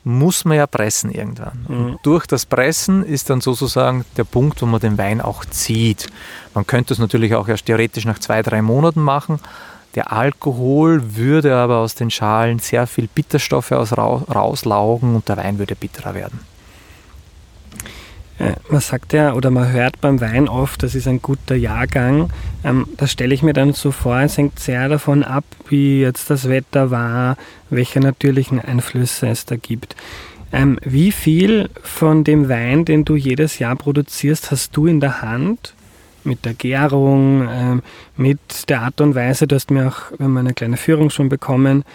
muss 0.03 0.45
man 0.45 0.57
ja 0.57 0.67
pressen 0.67 1.11
irgendwann. 1.11 1.65
Mhm. 1.67 1.99
durch 2.03 2.25
das 2.25 2.45
Pressen 2.45 3.03
ist 3.03 3.29
dann 3.29 3.41
sozusagen 3.41 4.05
der 4.17 4.23
Punkt, 4.23 4.61
wo 4.61 4.65
man 4.65 4.79
den 4.79 4.97
Wein 4.97 5.21
auch 5.21 5.45
zieht. 5.45 6.07
Man 6.53 6.65
könnte 6.65 6.93
es 6.93 6.99
natürlich 6.99 7.35
auch 7.35 7.47
erst 7.47 7.65
theoretisch 7.65 8.05
nach 8.05 8.19
zwei, 8.19 8.41
drei 8.41 8.61
Monaten 8.61 9.01
machen. 9.01 9.39
Der 9.95 10.11
Alkohol 10.11 11.15
würde 11.15 11.55
aber 11.55 11.77
aus 11.77 11.95
den 11.95 12.11
Schalen 12.11 12.59
sehr 12.59 12.87
viel 12.87 13.07
Bitterstoffe 13.07 13.71
aus, 13.71 13.97
rauslaugen 13.97 15.15
und 15.15 15.27
der 15.27 15.37
Wein 15.37 15.57
würde 15.57 15.75
bitterer 15.75 16.13
werden. 16.13 16.39
Äh, 18.39 18.53
man 18.69 18.81
sagt 18.81 19.13
ja 19.13 19.33
oder 19.33 19.51
man 19.51 19.71
hört 19.71 19.99
beim 20.01 20.21
Wein 20.21 20.47
oft, 20.47 20.81
das 20.81 20.95
ist 20.95 21.07
ein 21.07 21.21
guter 21.21 21.55
Jahrgang. 21.55 22.31
Ähm, 22.63 22.87
das 22.97 23.11
stelle 23.11 23.33
ich 23.33 23.43
mir 23.43 23.53
dann 23.53 23.73
so 23.73 23.91
vor, 23.91 24.19
es 24.21 24.37
hängt 24.37 24.59
sehr 24.59 24.87
davon 24.89 25.23
ab, 25.23 25.43
wie 25.67 26.01
jetzt 26.01 26.29
das 26.29 26.47
Wetter 26.47 26.89
war, 26.89 27.37
welche 27.69 27.99
natürlichen 27.99 28.59
Einflüsse 28.59 29.27
es 29.27 29.45
da 29.45 29.55
gibt. 29.57 29.95
Ähm, 30.51 30.79
wie 30.83 31.11
viel 31.11 31.69
von 31.83 32.23
dem 32.23 32.49
Wein, 32.49 32.85
den 32.85 33.05
du 33.05 33.15
jedes 33.15 33.59
Jahr 33.59 33.75
produzierst, 33.75 34.51
hast 34.51 34.75
du 34.75 34.87
in 34.87 34.99
der 34.99 35.21
Hand? 35.21 35.75
Mit 36.25 36.43
der 36.43 36.53
Gärung, 36.53 37.47
ähm, 37.49 37.81
mit 38.17 38.39
der 38.67 38.81
Art 38.81 38.99
und 38.99 39.15
Weise, 39.15 39.47
du 39.47 39.55
hast 39.55 39.71
mir 39.71 39.87
auch, 39.87 40.11
wir 40.17 40.25
haben 40.25 40.37
eine 40.37 40.53
kleine 40.53 40.75
Führung 40.75 41.09
schon 41.11 41.29
bekommen, 41.29 41.85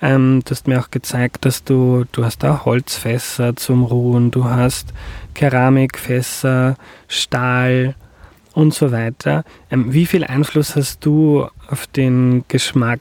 ähm, 0.00 0.42
du 0.44 0.50
hast 0.50 0.68
mir 0.68 0.80
auch 0.80 0.90
gezeigt, 0.90 1.44
dass 1.44 1.64
du, 1.64 2.04
du 2.12 2.24
hast 2.24 2.42
da 2.42 2.64
Holzfässer 2.64 3.56
zum 3.56 3.84
Ruhen, 3.84 4.30
du 4.30 4.44
hast 4.44 4.92
Keramikfässer, 5.34 6.76
Stahl 7.08 7.94
und 8.54 8.74
so 8.74 8.92
weiter. 8.92 9.44
Ähm, 9.70 9.92
wie 9.92 10.06
viel 10.06 10.24
Einfluss 10.24 10.76
hast 10.76 11.04
du 11.04 11.48
auf 11.68 11.86
den 11.86 12.44
Geschmack 12.48 13.00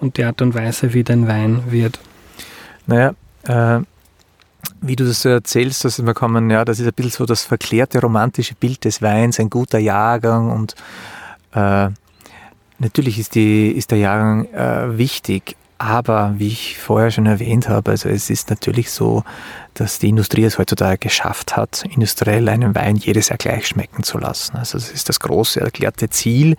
und 0.00 0.16
die 0.16 0.24
Art 0.24 0.42
und 0.42 0.54
Weise, 0.54 0.94
wie 0.94 1.04
dein 1.04 1.28
Wein 1.28 1.64
wird? 1.70 1.98
Naja, 2.86 3.14
äh, 3.44 3.80
wie 4.80 4.96
du 4.96 5.04
das 5.04 5.22
so 5.22 5.28
erzählst, 5.28 5.84
dass 5.84 6.04
wir 6.04 6.14
kommen, 6.14 6.50
ja, 6.50 6.64
das 6.64 6.80
ist 6.80 6.86
ein 6.86 6.92
bisschen 6.92 7.10
so 7.12 7.26
das 7.26 7.44
verklärte 7.44 8.00
romantische 8.00 8.54
Bild 8.54 8.84
des 8.84 9.02
Weins, 9.02 9.40
ein 9.40 9.50
guter 9.50 9.78
Jahrgang 9.78 10.50
und 10.50 10.74
äh, 11.52 11.88
natürlich 12.78 13.18
ist, 13.18 13.34
die, 13.34 13.70
ist 13.70 13.90
der 13.90 13.98
Jahrgang 13.98 14.46
äh, 14.52 14.98
wichtig, 14.98 15.56
aber 15.78 16.34
wie 16.38 16.48
ich 16.48 16.78
vorher 16.78 17.10
schon 17.10 17.26
erwähnt 17.26 17.68
habe, 17.68 17.90
also 17.90 18.08
es 18.08 18.30
ist 18.30 18.50
natürlich 18.50 18.90
so, 18.90 19.24
dass 19.74 19.98
die 19.98 20.08
Industrie 20.08 20.44
es 20.44 20.58
heutzutage 20.58 20.98
geschafft 20.98 21.56
hat, 21.56 21.84
industriell 21.90 22.48
einen 22.48 22.74
Wein 22.74 22.96
jedes 22.96 23.28
Jahr 23.28 23.38
gleich 23.38 23.66
schmecken 23.66 24.02
zu 24.02 24.18
lassen. 24.18 24.56
Also 24.56 24.78
das 24.78 24.90
ist 24.90 25.08
das 25.08 25.20
große 25.20 25.60
erklärte 25.60 26.08
Ziel. 26.08 26.56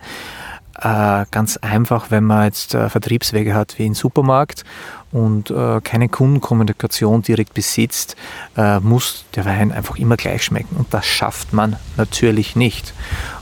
Äh, 0.80 1.24
ganz 1.32 1.56
einfach, 1.56 2.12
wenn 2.12 2.22
man 2.22 2.44
jetzt 2.44 2.74
äh, 2.74 2.88
Vertriebswege 2.88 3.54
hat 3.54 3.78
wie 3.78 3.86
im 3.86 3.94
Supermarkt 3.94 4.64
und 5.10 5.50
äh, 5.50 5.80
keine 5.80 6.08
Kundenkommunikation 6.08 7.22
direkt 7.22 7.54
besitzt, 7.54 8.14
äh, 8.56 8.78
muss 8.78 9.24
der 9.34 9.44
Wein 9.44 9.72
einfach 9.72 9.96
immer 9.96 10.16
gleich 10.16 10.44
schmecken. 10.44 10.76
Und 10.76 10.94
das 10.94 11.04
schafft 11.04 11.52
man 11.52 11.76
natürlich 11.96 12.54
nicht. 12.54 12.94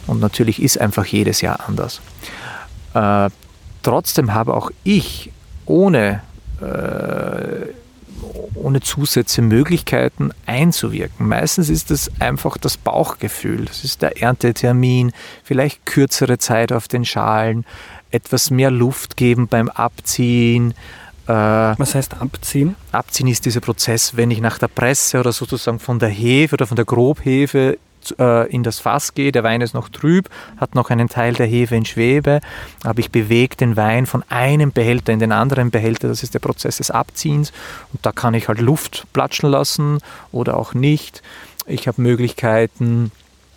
Und 0.07 0.21
natürlich 0.21 0.63
ist 0.63 0.81
einfach 0.81 1.05
jedes 1.05 1.43
Jahr 1.43 1.61
anders. 1.69 2.01
Äh, 2.95 3.29
trotzdem 3.83 4.33
habe 4.33 4.55
auch 4.55 4.71
ich 4.83 5.31
ohne, 5.67 6.23
äh, 6.61 7.67
ohne 8.55 8.81
Zusätze 8.81 9.43
Möglichkeiten 9.43 10.31
einzuwirken. 10.47 11.29
Meistens 11.29 11.69
ist 11.69 11.91
es 11.91 12.11
einfach 12.21 12.57
das 12.57 12.77
Bauchgefühl, 12.77 13.67
das 13.67 13.85
ist 13.85 14.03
der 14.03 14.23
Erntetermin, 14.23 15.13
vielleicht 15.45 15.85
kürzere 15.87 16.39
Zeit 16.39 16.73
auf 16.73 16.89
den 16.89 17.05
Schalen, 17.05 17.65
etwas 18.11 18.51
mehr 18.51 18.71
Luft 18.71 19.17
geben 19.17 19.49
beim 19.49 19.69
Abziehen. 19.69 20.73
Äh, 21.27 21.33
Was 21.33 21.95
heißt 21.95 22.21
abziehen? 22.21 22.77
Abziehen 22.93 23.29
ist 23.29 23.45
dieser 23.45 23.61
Prozess, 23.61 24.17
wenn 24.17 24.31
ich 24.31 24.41
nach 24.41 24.59
der 24.59 24.69
Presse 24.69 25.19
oder 25.19 25.33
sozusagen 25.33 25.81
von 25.81 25.99
der 25.99 26.09
Hefe 26.09 26.55
oder 26.55 26.67
von 26.67 26.77
der 26.77 26.85
Grobhefe 26.85 27.79
äh, 28.19 28.47
in 28.49 28.63
das 28.63 28.79
Fass 28.79 29.15
gehe, 29.15 29.33
der 29.33 29.45
Wein 29.45 29.61
ist 29.61 29.75
noch 29.75 29.89
trüb, 29.89 30.29
hat 30.57 30.75
noch 30.75 30.91
einen 30.91 31.09
Teil 31.09 31.35
der 31.35 31.47
Hefe 31.47 31.77
in 31.77 31.85
Schwebe, 31.85 32.41
aber 32.85 32.99
ich 32.99 33.11
bewege 33.11 33.57
den 33.57 33.77
Wein 33.77 34.07
von 34.07 34.23
einem 34.29 34.73
Behälter 34.73 35.13
in 35.13 35.19
den 35.19 35.33
anderen 35.33 35.71
Behälter, 35.71 36.09
das 36.09 36.23
ist 36.23 36.35
der 36.35 36.41
Prozess 36.41 36.79
des 36.79 36.91
Abziehens 36.91 37.53
und 37.93 38.05
da 38.05 38.13
kann 38.13 38.35
ich 38.35 38.49
halt 38.49 38.61
Luft 38.61 39.07
platschen 39.13 39.51
lassen 39.51 39.99
oder 40.33 40.57
auch 40.57 40.75
nicht. 40.75 41.23
Ich 41.67 41.89
habe 41.89 42.01
Möglichkeiten, 42.01 43.11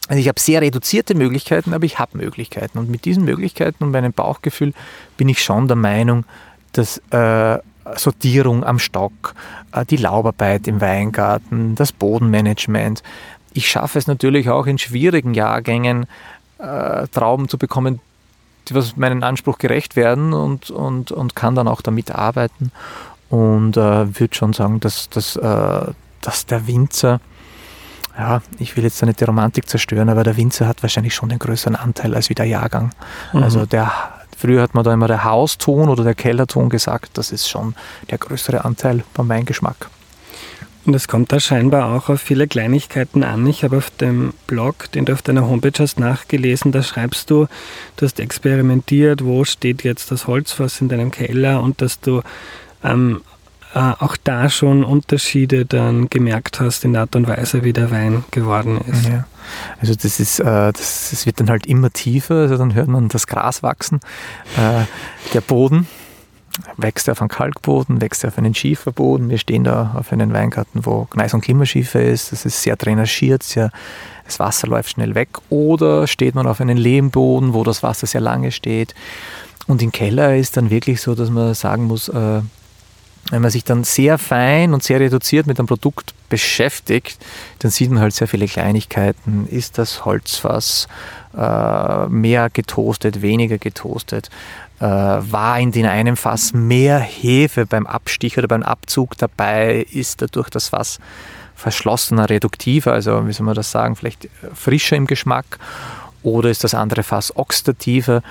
also 0.08 0.20
ich 0.20 0.28
habe 0.28 0.40
sehr 0.40 0.62
reduzierte 0.62 1.14
Möglichkeiten, 1.14 1.74
aber 1.74 1.86
ich 1.86 2.00
habe 2.00 2.18
Möglichkeiten. 2.18 2.80
Und 2.80 2.90
mit 2.90 3.06
diesen 3.06 3.24
Möglichkeiten 3.24 3.84
und 3.84 3.92
meinem 3.92 4.14
Bauchgefühl 4.14 4.74
bin 5.18 5.30
ich 5.30 5.44
schon 5.44 5.68
der 5.68 5.76
Meinung, 5.76 6.26
dass 6.72 6.98
äh, 7.12 7.60
Sortierung 7.96 8.64
am 8.64 8.80
Stock, 8.80 9.36
äh, 9.72 9.86
die 9.86 9.98
Laubarbeit 9.98 10.68
im 10.68 10.82
Weingarten, 10.82 11.76
das 11.76 11.92
Bodenmanagement, 11.92 13.04
ich 13.54 13.70
schaffe 13.70 13.98
es 13.98 14.08
natürlich 14.08 14.50
auch 14.50 14.68
in 14.68 14.78
schwierigen 14.78 15.34
Jahrgängen, 15.34 16.08
äh, 16.60 17.08
Trauben 17.08 17.48
zu 17.48 17.58
bekommen, 17.58 18.00
die 18.68 18.76
was 18.76 18.98
meinen 18.98 19.24
Anspruch 19.24 19.58
gerecht 19.58 19.96
werden 19.96 20.34
und, 20.34 20.70
und, 20.70 21.12
und 21.12 21.36
kann 21.36 21.56
dann 21.56 21.68
auch 21.68 21.82
damit 21.82 22.12
arbeiten. 22.12 22.72
Und 23.30 23.78
äh, 23.78 24.20
würde 24.20 24.36
schon 24.36 24.54
sagen, 24.54 24.80
dass, 24.80 25.10
dass, 25.10 25.36
äh, 25.36 25.92
dass 26.22 26.46
der 26.46 26.68
Winzer, 26.68 27.20
ja, 28.18 28.42
ich 28.58 28.76
will 28.76 28.84
jetzt 28.84 29.02
da 29.02 29.06
nicht 29.06 29.20
die 29.20 29.26
Romantik 29.26 29.70
zerstören, 29.70 30.10
aber 30.10 30.24
der 30.24 30.36
Winzer 30.36 30.68
hat 30.68 30.82
wahrscheinlich 30.82 31.14
schon 31.14 31.30
den 31.30 31.40
größeren 31.40 31.76
Anteil 31.76 32.16
als 32.16 32.30
wie 32.30 32.36
der 32.36 32.46
Jahrgang. 32.46 32.92
Mhm. 33.34 33.44
Also 33.44 33.66
der, 33.66 33.92
früher 34.38 34.62
hat 34.62 34.74
man 34.74 34.84
da 34.84 34.94
immer 34.94 35.08
der 35.08 35.24
Hauston 35.24 35.90
oder 35.90 36.04
der 36.04 36.16
Kellerton 36.16 36.70
gesagt, 36.70 37.18
das 37.18 37.32
ist 37.32 37.48
schon 37.48 37.76
der 38.10 38.18
größere 38.18 38.66
Anteil 38.66 39.04
beim 39.14 39.30
Weingeschmack. 39.30 39.90
Und 40.90 40.96
es 40.96 41.08
kommt 41.08 41.32
da 41.32 41.40
scheinbar 41.40 41.96
auch 41.96 42.10
auf 42.10 42.20
viele 42.20 42.48
Kleinigkeiten 42.48 43.24
an. 43.24 43.46
Ich 43.46 43.64
habe 43.64 43.78
auf 43.78 43.92
dem 43.92 44.34
Blog, 44.48 44.92
den 44.92 45.06
du 45.06 45.14
auf 45.14 45.22
deiner 45.22 45.48
Homepage 45.48 45.78
hast, 45.78 46.00
nachgelesen, 46.00 46.72
da 46.72 46.82
schreibst 46.82 47.30
du, 47.30 47.46
du 47.96 48.06
hast 48.08 48.20
experimentiert, 48.20 49.24
wo 49.24 49.44
steht 49.44 49.84
jetzt 49.84 50.10
das 50.10 50.26
Holzfass 50.26 50.82
in 50.82 50.90
deinem 50.90 51.12
Keller 51.12 51.62
und 51.62 51.84
dass 51.84 52.00
du 52.00 52.24
ähm, 52.84 53.22
äh, 53.76 53.78
auch 53.78 54.18
da 54.24 54.50
schon 54.50 54.84
Unterschiede 54.84 55.68
dann 55.68 56.10
gemerkt 56.10 56.60
hast 56.60 56.84
in 56.84 56.94
der 56.94 57.04
Art 57.04 57.16
und 57.16 57.28
Weise, 57.28 57.64
wie 57.64 57.72
der 57.72 57.92
Wein 57.92 58.24
geworden 58.32 58.82
ist. 58.88 59.08
Ja. 59.08 59.28
Also 59.80 59.94
das 59.94 60.20
ist, 60.20 60.40
äh, 60.40 60.44
das, 60.44 61.10
das, 61.12 61.28
wird 61.28 61.40
dann 61.40 61.52
halt 61.52 61.68
immer 61.68 61.92
tiefer, 61.92 62.34
also 62.34 62.58
dann 62.58 62.74
hört 62.74 62.88
man 62.88 63.10
das 63.10 63.28
Gras 63.28 63.62
wachsen. 63.62 64.00
Äh, 64.58 64.86
der 65.36 65.42
Boden 65.42 65.88
wächst 66.78 67.10
auf 67.10 67.22
einem 67.22 67.30
Kalkboden, 67.30 68.02
wächst 68.02 68.26
auf 68.26 68.38
einen 68.38 68.54
Schieferboden. 68.54 69.30
Wir 69.30 69.38
stehen 69.38 69.64
da 69.64 69.96
auf 69.98 70.12
einem 70.12 70.34
Weingarten, 70.34 70.86
wo 70.86 71.08
Gneis- 71.12 71.34
und 71.34 71.42
Kimmerschiefer 71.42 72.02
ist. 72.02 72.32
Das 72.32 72.46
ist 72.46 72.62
sehr 72.62 72.76
drainagiert, 72.76 73.44
sehr, 73.44 73.72
das 74.26 74.40
Wasser 74.40 74.68
läuft 74.68 74.92
schnell 74.92 75.16
weg. 75.16 75.30
Oder 75.50 76.08
steht 76.08 76.36
man 76.36 76.48
auf 76.48 76.62
einem 76.62 76.78
Lehmboden, 76.78 77.54
wo 77.54 77.64
das 77.64 77.84
Wasser 77.84 78.08
sehr 78.08 78.22
lange 78.22 78.52
steht. 78.52 78.96
Und 79.68 79.82
im 79.82 79.92
Keller 79.92 80.36
ist 80.36 80.58
dann 80.58 80.70
wirklich 80.70 81.02
so, 81.02 81.16
dass 81.16 81.30
man 81.30 81.54
sagen 81.54 81.86
muss, 81.86 82.10
äh, 82.10 82.42
wenn 83.32 83.42
man 83.42 83.52
sich 83.52 83.64
dann 83.64 83.84
sehr 83.84 84.18
fein 84.18 84.74
und 84.74 84.84
sehr 84.84 85.00
reduziert 85.00 85.46
mit 85.46 85.60
einem 85.60 85.68
Produkt 85.68 86.14
beschäftigt, 86.30 87.20
dann 87.60 87.72
sieht 87.72 87.92
man 87.92 88.02
halt 88.02 88.14
sehr 88.14 88.28
viele 88.28 88.48
Kleinigkeiten. 88.48 89.48
Ist 89.48 89.78
das 89.78 90.06
Holzfass 90.06 90.88
äh, 91.38 92.08
mehr 92.08 92.50
getoastet, 92.50 93.22
weniger 93.22 93.58
getoastet? 93.58 94.30
Äh, 94.80 94.86
war 94.86 95.60
in 95.60 95.72
den 95.72 95.86
einem 95.86 96.18
Fass 96.18 96.54
mehr 96.54 97.00
Hefe 97.00 97.66
beim 97.66 97.86
Abstich 97.86 98.38
oder 98.38 98.48
beim 98.48 98.64
Abzug 98.64 99.18
dabei? 99.18 99.86
Ist 99.92 100.22
dadurch 100.22 100.50
das 100.50 100.70
Fass 100.70 101.00
verschlossener, 101.56 102.30
reduktiver, 102.30 102.94
also 102.94 103.28
wie 103.28 103.34
soll 103.34 103.46
man 103.46 103.56
das 103.56 103.70
sagen, 103.70 103.96
vielleicht 103.96 104.30
frischer 104.54 104.96
im 104.96 105.08
Geschmack? 105.08 105.60
Oder 106.24 106.50
ist 106.50 106.64
das 106.64 106.74
andere 106.74 107.04
Fass 107.04 107.36
oxidativer? 107.36 108.22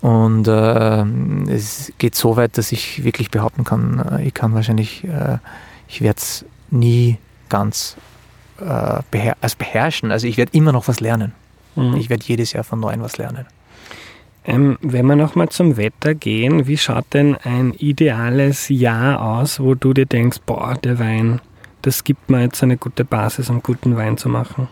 Und 0.00 0.46
äh, 0.46 1.02
es 1.50 1.92
geht 1.98 2.14
so 2.14 2.36
weit, 2.36 2.58
dass 2.58 2.72
ich 2.72 3.02
wirklich 3.02 3.30
behaupten 3.30 3.64
kann, 3.64 4.18
äh, 4.18 4.26
ich 4.26 4.34
kann 4.34 4.54
wahrscheinlich, 4.54 5.04
äh, 5.04 5.38
ich 5.88 6.00
werde 6.00 6.18
es 6.18 6.44
nie 6.70 7.18
ganz 7.48 7.96
äh, 8.60 9.00
beher 9.10 9.36
also 9.40 9.56
beherrschen. 9.58 10.10
Also 10.10 10.26
ich 10.26 10.36
werde 10.36 10.52
immer 10.54 10.72
noch 10.72 10.88
was 10.88 11.00
lernen. 11.00 11.32
Mhm. 11.74 11.94
Ich 11.94 12.10
werde 12.10 12.24
jedes 12.26 12.52
Jahr 12.52 12.64
von 12.64 12.80
neuem 12.80 13.00
was 13.00 13.18
lernen. 13.18 13.46
Ähm, 14.44 14.78
wenn 14.80 15.06
wir 15.06 15.16
nochmal 15.16 15.48
zum 15.48 15.76
Wetter 15.76 16.14
gehen, 16.14 16.68
wie 16.68 16.76
schaut 16.76 17.06
denn 17.12 17.34
ein 17.34 17.72
ideales 17.72 18.68
Jahr 18.68 19.20
aus, 19.20 19.58
wo 19.58 19.74
du 19.74 19.92
dir 19.92 20.06
denkst, 20.06 20.38
boah, 20.46 20.74
der 20.74 21.00
Wein, 21.00 21.40
das 21.82 22.04
gibt 22.04 22.30
mir 22.30 22.42
jetzt 22.42 22.62
eine 22.62 22.76
gute 22.76 23.04
Basis, 23.04 23.50
um 23.50 23.60
guten 23.60 23.96
Wein 23.96 24.16
zu 24.16 24.28
machen? 24.28 24.68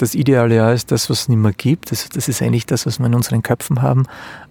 Das 0.00 0.14
ideale 0.14 0.56
Jahr 0.56 0.72
ist 0.72 0.90
das, 0.90 1.10
was 1.10 1.22
es 1.22 1.28
nicht 1.28 1.38
mehr 1.38 1.52
gibt. 1.52 1.92
Das, 1.92 2.08
das, 2.08 2.28
ist 2.28 2.40
eigentlich 2.40 2.66
das, 2.66 2.86
was 2.86 2.98
wir 2.98 3.06
in 3.06 3.14
unseren 3.14 3.42
Köpfen 3.42 3.82
haben. 3.82 4.04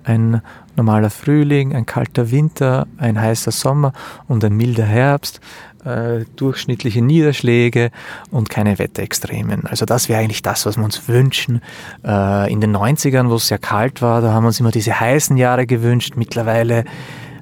Ein 0.04 0.42
normaler 0.76 1.10
Frühling, 1.10 1.74
ein 1.74 1.86
kalter 1.86 2.32
Winter, 2.32 2.88
ein 2.98 3.20
heißer 3.20 3.52
Sommer 3.52 3.94
und 4.28 4.44
ein 4.44 4.54
milder 4.54 4.86
Herbst, 4.86 5.42
äh, 5.84 6.26
durchschnittliche 6.36 7.02
Niederschläge 7.02 7.90
und 8.32 8.50
keine 8.50 8.78
Wetterextremen. 8.78 9.66
Also 9.66 9.86
das 9.86 10.08
wäre 10.08 10.22
eigentlich 10.22 10.42
das, 10.42 10.66
was 10.66 10.78
wir 10.78 10.84
uns 10.84 11.08
wünschen. 11.08 11.62
Äh, 12.06 12.52
in 12.52 12.62
den 12.62 12.76
90ern, 12.76 13.30
wo 13.30 13.36
es 13.36 13.48
sehr 13.48 13.60
kalt 13.60 14.02
war, 14.02 14.22
da 14.22 14.34
haben 14.34 14.44
wir 14.44 14.48
uns 14.48 14.60
immer 14.60 14.72
diese 14.72 15.00
heißen 15.00 15.36
Jahre 15.38 15.66
gewünscht. 15.66 16.14
Mittlerweile 16.16 16.86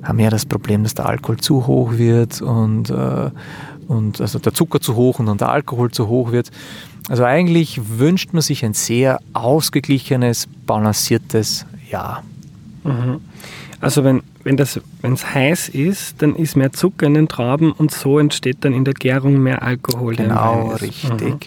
haben 0.01 0.17
wir 0.17 0.25
ja 0.25 0.31
das 0.31 0.45
Problem, 0.45 0.83
dass 0.83 0.93
der 0.93 1.07
Alkohol 1.07 1.37
zu 1.37 1.67
hoch 1.67 1.93
wird 1.93 2.41
und, 2.41 2.89
äh, 2.89 3.31
und 3.87 4.21
also 4.21 4.39
der 4.39 4.53
Zucker 4.53 4.79
zu 4.79 4.95
hoch 4.95 5.19
und 5.19 5.25
dann 5.25 5.37
der 5.37 5.49
Alkohol 5.49 5.91
zu 5.91 6.07
hoch 6.07 6.31
wird. 6.31 6.51
Also 7.09 7.23
eigentlich 7.23 7.79
wünscht 7.99 8.33
man 8.33 8.41
sich 8.41 8.65
ein 8.65 8.73
sehr 8.73 9.19
ausgeglichenes, 9.33 10.47
balanciertes 10.65 11.65
Jahr. 11.89 12.23
Mhm. 12.83 13.21
Also 13.79 14.03
wenn, 14.03 14.23
wenn 14.43 14.57
es 14.57 15.33
heiß 15.33 15.69
ist, 15.69 16.21
dann 16.21 16.35
ist 16.35 16.55
mehr 16.55 16.73
Zucker 16.73 17.05
in 17.05 17.13
den 17.13 17.27
Trauben 17.27 17.71
und 17.71 17.91
so 17.91 18.17
entsteht 18.17 18.57
dann 18.61 18.73
in 18.73 18.85
der 18.85 18.95
Gärung 18.95 19.37
mehr 19.37 19.61
Alkohol. 19.61 20.15
Genau, 20.15 20.69
richtig. 20.71 21.21
Mhm. 21.21 21.39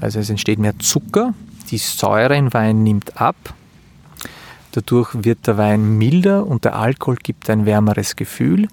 Also 0.00 0.20
es 0.20 0.28
entsteht 0.28 0.58
mehr 0.58 0.78
Zucker, 0.78 1.32
die 1.70 1.78
Säure 1.78 2.36
im 2.36 2.52
Wein 2.52 2.82
nimmt 2.82 3.20
ab, 3.20 3.36
dadurch 4.72 5.10
wird 5.14 5.46
der 5.46 5.56
Wein 5.56 5.96
milder 5.96 6.46
und 6.46 6.64
der 6.64 6.76
Alkohol 6.76 7.16
gibt 7.16 7.48
ein 7.48 7.64
wärmeres 7.66 8.16
Gefühl. 8.16 8.68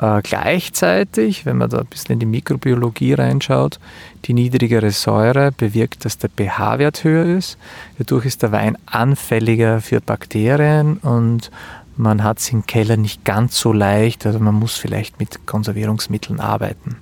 Äh, 0.00 0.22
gleichzeitig, 0.22 1.44
wenn 1.44 1.58
man 1.58 1.68
da 1.68 1.80
ein 1.80 1.86
bisschen 1.86 2.14
in 2.14 2.20
die 2.20 2.26
Mikrobiologie 2.26 3.12
reinschaut, 3.12 3.78
die 4.24 4.32
niedrigere 4.32 4.90
Säure 4.92 5.52
bewirkt, 5.52 6.06
dass 6.06 6.16
der 6.16 6.30
pH-Wert 6.30 7.04
höher 7.04 7.36
ist. 7.36 7.58
Dadurch 7.98 8.24
ist 8.24 8.42
der 8.42 8.50
Wein 8.50 8.78
anfälliger 8.86 9.82
für 9.82 10.00
Bakterien 10.00 10.96
und 10.98 11.50
man 11.96 12.24
hat 12.24 12.38
es 12.38 12.50
im 12.50 12.64
Keller 12.64 12.96
nicht 12.96 13.26
ganz 13.26 13.58
so 13.58 13.74
leicht, 13.74 14.24
also 14.24 14.38
man 14.38 14.54
muss 14.54 14.76
vielleicht 14.76 15.20
mit 15.20 15.46
Konservierungsmitteln 15.46 16.40
arbeiten. 16.40 16.96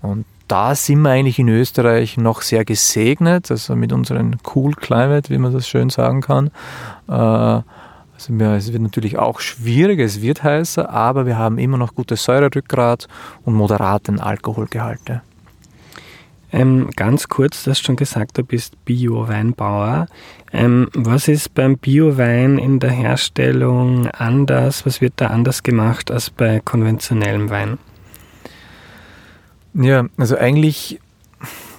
Und 0.00 0.24
da 0.48 0.74
sind 0.74 1.02
wir 1.02 1.10
eigentlich 1.10 1.38
in 1.38 1.48
Österreich 1.48 2.16
noch 2.16 2.40
sehr 2.40 2.64
gesegnet, 2.64 3.50
also 3.50 3.76
mit 3.76 3.92
unserem 3.92 4.38
Cool 4.54 4.72
Climate, 4.72 5.28
wie 5.28 5.38
man 5.38 5.52
das 5.52 5.68
schön 5.68 5.90
sagen 5.90 6.22
kann. 6.22 6.50
Äh, 7.06 7.62
also 8.28 8.44
es 8.44 8.72
wird 8.72 8.82
natürlich 8.82 9.18
auch 9.18 9.40
schwieriger, 9.40 10.04
es 10.04 10.20
wird 10.20 10.42
heißer, 10.42 10.90
aber 10.90 11.26
wir 11.26 11.38
haben 11.38 11.58
immer 11.58 11.78
noch 11.78 11.94
gutes 11.94 12.24
Säurerückgrat 12.24 13.08
und 13.44 13.54
moderaten 13.54 14.20
Alkoholgehalte. 14.20 15.22
Ähm, 16.52 16.90
ganz 16.96 17.28
kurz, 17.28 17.62
du 17.62 17.70
hast 17.70 17.84
schon 17.84 17.96
gesagt, 17.96 18.36
du 18.36 18.42
bist 18.42 18.84
Bio-Weinbauer. 18.84 20.06
Ähm, 20.52 20.88
was 20.94 21.28
ist 21.28 21.54
beim 21.54 21.78
Bio-Wein 21.78 22.58
in 22.58 22.80
der 22.80 22.90
Herstellung 22.90 24.08
anders? 24.08 24.84
Was 24.84 25.00
wird 25.00 25.14
da 25.16 25.28
anders 25.28 25.62
gemacht 25.62 26.10
als 26.10 26.30
bei 26.30 26.60
konventionellem 26.60 27.50
Wein? 27.50 27.78
Ja, 29.74 30.06
also 30.16 30.36
eigentlich 30.36 30.98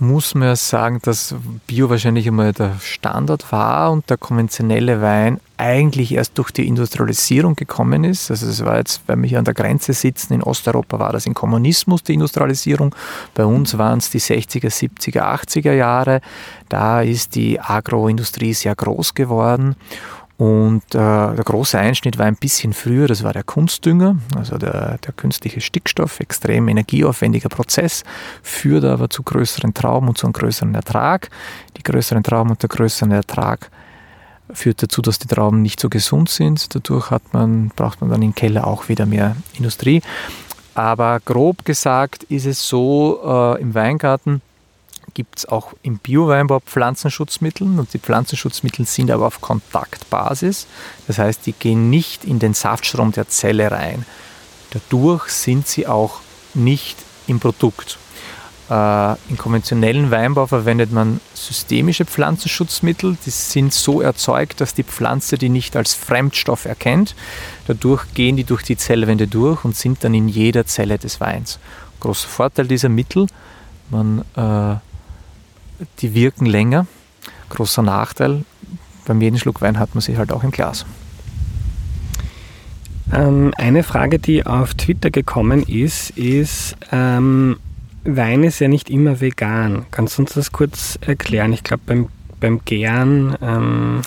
muss 0.01 0.33
man 0.33 0.49
ja 0.49 0.55
sagen, 0.55 0.99
dass 1.03 1.35
Bio 1.67 1.89
wahrscheinlich 1.89 2.27
einmal 2.27 2.53
der 2.53 2.77
Standard 2.79 3.51
war 3.51 3.91
und 3.91 4.09
der 4.09 4.17
konventionelle 4.17 5.01
Wein 5.01 5.39
eigentlich 5.57 6.13
erst 6.13 6.37
durch 6.39 6.49
die 6.51 6.67
Industrialisierung 6.67 7.55
gekommen 7.55 8.03
ist. 8.03 8.31
Also 8.31 8.47
es 8.47 8.65
war 8.65 8.77
jetzt, 8.77 9.01
weil 9.05 9.17
wir 9.17 9.29
hier 9.29 9.39
an 9.39 9.45
der 9.45 9.53
Grenze 9.53 9.93
sitzen, 9.93 10.33
in 10.33 10.41
Osteuropa 10.43 10.97
war 10.97 11.13
das 11.13 11.27
im 11.27 11.35
Kommunismus 11.35 12.01
die 12.01 12.15
Industrialisierung. 12.15 12.95
Bei 13.35 13.45
uns 13.45 13.77
waren 13.77 13.99
es 13.99 14.09
die 14.09 14.19
60er, 14.19 14.71
70er, 14.71 15.21
80er 15.21 15.73
Jahre. 15.73 16.21
Da 16.67 17.01
ist 17.01 17.35
die 17.35 17.59
Agroindustrie 17.59 18.53
sehr 18.53 18.75
groß 18.75 19.13
geworden 19.13 19.75
und 20.41 20.82
äh, 20.95 20.97
der 20.97 21.43
große 21.45 21.77
Einschnitt 21.77 22.17
war 22.17 22.25
ein 22.25 22.36
bisschen 22.36 22.73
früher, 22.73 23.08
das 23.08 23.21
war 23.21 23.32
der 23.32 23.43
Kunstdünger, 23.43 24.15
also 24.36 24.58
der, 24.58 24.97
der 24.97 25.13
künstliche 25.13 25.62
Stickstoff, 25.62 26.19
extrem 26.19 26.67
energieaufwendiger 26.67 27.47
Prozess, 27.47 28.04
führt 28.41 28.84
aber 28.84 29.12
zu 29.12 29.21
größeren 29.21 29.75
Trauben 29.75 30.08
und 30.08 30.17
zu 30.17 30.25
einem 30.25 30.34
größeren 30.34 30.73
Ertrag. 30.73 31.30
Die 31.77 31.84
größeren 31.84 32.23
Trauben 32.23 32.49
und 32.49 32.63
der 32.63 32.69
größere 32.69 33.13
Ertrag 33.13 33.69
führt 34.51 34.82
dazu, 34.82 35.04
dass 35.04 35.19
die 35.19 35.27
Trauben 35.27 35.62
nicht 35.62 35.80
so 35.80 35.89
gesund 35.89 36.27
sind. 36.27 36.73
Dadurch 36.73 37.12
hat 37.12 37.21
man, 37.34 37.67
braucht 37.75 38.01
man 38.01 38.10
dann 38.10 38.23
im 38.23 38.34
Keller 38.34 38.65
auch 38.65 38.89
wieder 38.89 39.06
mehr 39.06 39.36
Industrie. 39.54 40.01
Aber 40.73 41.19
grob 41.23 41.65
gesagt 41.65 42.23
ist 42.23 42.47
es 42.47 42.67
so 42.67 43.19
äh, 43.23 43.62
im 43.62 43.75
Weingarten, 43.75 44.41
gibt 45.13 45.39
es 45.39 45.45
auch 45.45 45.74
im 45.84 45.97
Bioweinbau 45.97 46.60
Pflanzenschutzmittel 46.60 47.67
und 47.80 47.93
die 47.93 48.00
Pflanzenschutzmittel 48.00 48.86
sind 48.86 49.12
aber 49.12 49.28
auf 49.28 49.41
Kontaktbasis. 49.41 50.67
Das 51.08 51.17
heißt, 51.17 51.45
die 51.45 51.54
gehen 51.54 51.89
nicht 51.89 52.26
in 52.26 52.39
den 52.39 52.54
Saftstrom 52.54 53.12
der 53.12 53.28
Zelle 53.28 53.71
rein. 53.71 54.06
Dadurch 54.71 55.30
sind 55.30 55.67
sie 55.67 55.88
auch 55.88 56.21
nicht 56.54 56.97
im 57.28 57.39
Produkt. 57.39 57.97
Äh, 58.69 59.12
Im 59.30 59.38
konventionellen 59.38 60.12
Weinbau 60.12 60.47
verwendet 60.47 60.93
man 60.93 61.19
systemische 61.34 62.06
Pflanzenschutzmittel. 62.06 63.17
Die 63.26 63.30
sind 63.30 63.74
so 63.74 64.00
erzeugt, 64.02 64.62
dass 64.62 64.74
die 64.74 64.84
Pflanze 64.84 65.38
die 65.38 65.50
nicht 65.50 65.76
als 65.76 65.93
Fremdstoff 65.93 66.63
erkennt. 66.63 67.13
Dadurch 67.67 68.13
gehen 68.13 68.38
die 68.38 68.45
durch 68.45 68.63
die 68.63 68.78
Zellwände 68.78 69.28
durch 69.28 69.65
und 69.65 69.76
sind 69.76 70.04
dann 70.06 70.13
in 70.13 70.30
jeder 70.30 70.65
Zelle 70.65 70.97
des 70.97 71.19
Weins. 71.19 71.60
Großer 72.00 72.30
Vorteil 72.30 72.67
dieser 72.67 72.88
Mittel, 72.88 73.28
man 73.89 74.24
äh, 74.36 74.76
die 76.00 76.13
wirken 76.13 76.46
länger. 76.46 76.88
Großer 77.50 77.82
Nachteil, 77.82 78.44
beim 79.06 79.22
jeden 79.22 79.38
Schluck 79.38 79.62
Wein 79.62 79.80
hat 79.80 79.94
man 79.94 80.02
sie 80.02 80.17
halt 80.17 80.32
auch 80.32 80.44
im 80.44 80.52
Glas. 80.52 80.86
Ähm, 83.13 83.54
eine 83.58 83.84
Frage, 83.84 84.20
die 84.20 84.46
auf 84.46 84.74
Twitter 84.74 85.12
gekommen 85.12 85.63
ist, 85.63 86.12
ist, 86.12 86.78
ähm, 86.91 87.58
Wein 88.04 88.44
ist 88.44 88.60
ja 88.60 88.67
nicht 88.67 88.89
immer 88.89 89.20
vegan. 89.20 89.86
Kannst 89.91 90.17
du 90.17 90.24
uns 90.24 90.34
das 90.34 90.52
kurz 90.52 90.98
erklären? 91.02 91.54
Ich 91.54 91.63
glaube, 91.63 91.84
beim, 91.86 92.08
beim 92.39 92.62
Gären. 92.65 93.36
Ähm 93.41 94.02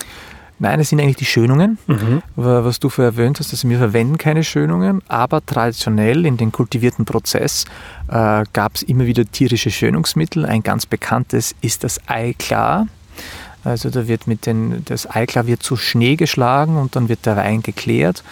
Nein, 0.57 0.79
es 0.79 0.89
sind 0.89 1.01
eigentlich 1.01 1.17
die 1.17 1.25
Schönungen, 1.25 1.77
mhm. 1.87 2.21
was 2.35 2.79
du 2.79 2.89
vorher 2.89 3.11
erwähnt 3.11 3.39
hast. 3.39 3.51
Also 3.51 3.67
wir 3.67 3.77
verwenden 3.77 4.17
keine 4.17 4.43
Schönungen, 4.43 5.01
aber 5.07 5.45
traditionell 5.45 6.25
in 6.25 6.37
den 6.37 6.51
kultivierten 6.51 7.03
Prozess 7.03 7.65
äh, 8.07 8.43
gab 8.53 8.75
es 8.75 8.83
immer 8.83 9.05
wieder 9.05 9.25
tierische 9.25 9.69
Schönungsmittel. 9.69 10.45
Ein 10.45 10.63
ganz 10.63 10.85
bekanntes 10.85 11.55
ist 11.61 11.83
das 11.83 11.99
Eiklar. 12.07 12.87
Also 13.65 13.89
da 13.89 14.07
wird 14.07 14.27
mit 14.27 14.45
den, 14.45 14.85
das 14.85 15.09
Eiklar 15.09 15.47
wird 15.47 15.61
zu 15.61 15.75
Schnee 15.75 16.15
geschlagen 16.15 16.77
und 16.77 16.95
dann 16.95 17.09
wird 17.09 17.25
der 17.25 17.35
Wein 17.35 17.61
geklärt. 17.61 18.23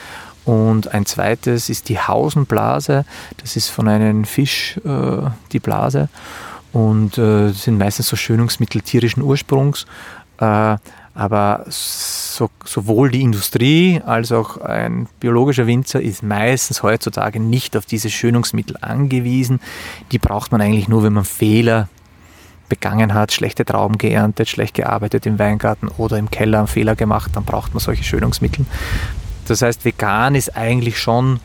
Und 0.46 0.94
ein 0.94 1.06
zweites 1.06 1.70
ist 1.70 1.90
die 1.90 2.00
Hausenblase. 2.00 3.06
Das 3.38 3.56
ist 3.56 3.70
von 3.70 3.88
einem 3.88 4.26
Fisch 4.26 4.80
äh, 4.86 5.30
die 5.52 5.60
Blase. 5.60 6.10
Und 6.72 7.18
äh, 7.18 7.52
sind 7.52 7.78
meistens 7.78 8.08
so 8.08 8.16
Schönungsmittel 8.16 8.82
tierischen 8.82 9.24
Ursprungs. 9.24 9.86
Aber 11.16 11.64
so, 11.68 12.50
sowohl 12.66 13.12
die 13.12 13.22
Industrie 13.22 14.02
als 14.04 14.32
auch 14.32 14.58
ein 14.58 15.08
biologischer 15.20 15.68
Winzer 15.68 16.02
ist 16.02 16.24
meistens 16.24 16.82
heutzutage 16.82 17.40
nicht 17.40 17.78
auf 17.78 17.86
diese 17.86 18.10
Schönungsmittel 18.10 18.78
angewiesen. 18.82 19.60
Die 20.12 20.18
braucht 20.18 20.52
man 20.52 20.62
eigentlich 20.62 20.88
nur, 20.88 21.04
wenn 21.04 21.14
man 21.14 21.26
Fehler 21.26 21.88
begangen 22.70 23.14
hat, 23.14 23.32
schlechte 23.32 23.66
Trauben 23.66 24.00
geerntet, 24.00 24.50
schlecht 24.50 24.74
gearbeitet 24.74 25.28
im 25.28 25.38
Weingarten 25.38 25.90
oder 25.90 26.18
im 26.18 26.32
Keller 26.32 26.58
einen 26.58 26.68
Fehler 26.68 26.96
gemacht, 26.96 27.32
dann 27.36 27.44
braucht 27.44 27.74
man 27.76 27.80
solche 27.80 28.04
Schönungsmittel. 28.04 28.66
Das 29.48 29.62
heißt, 29.62 29.86
vegan 29.86 30.34
ist 30.34 30.56
eigentlich 30.58 30.98
schon, 30.98 31.40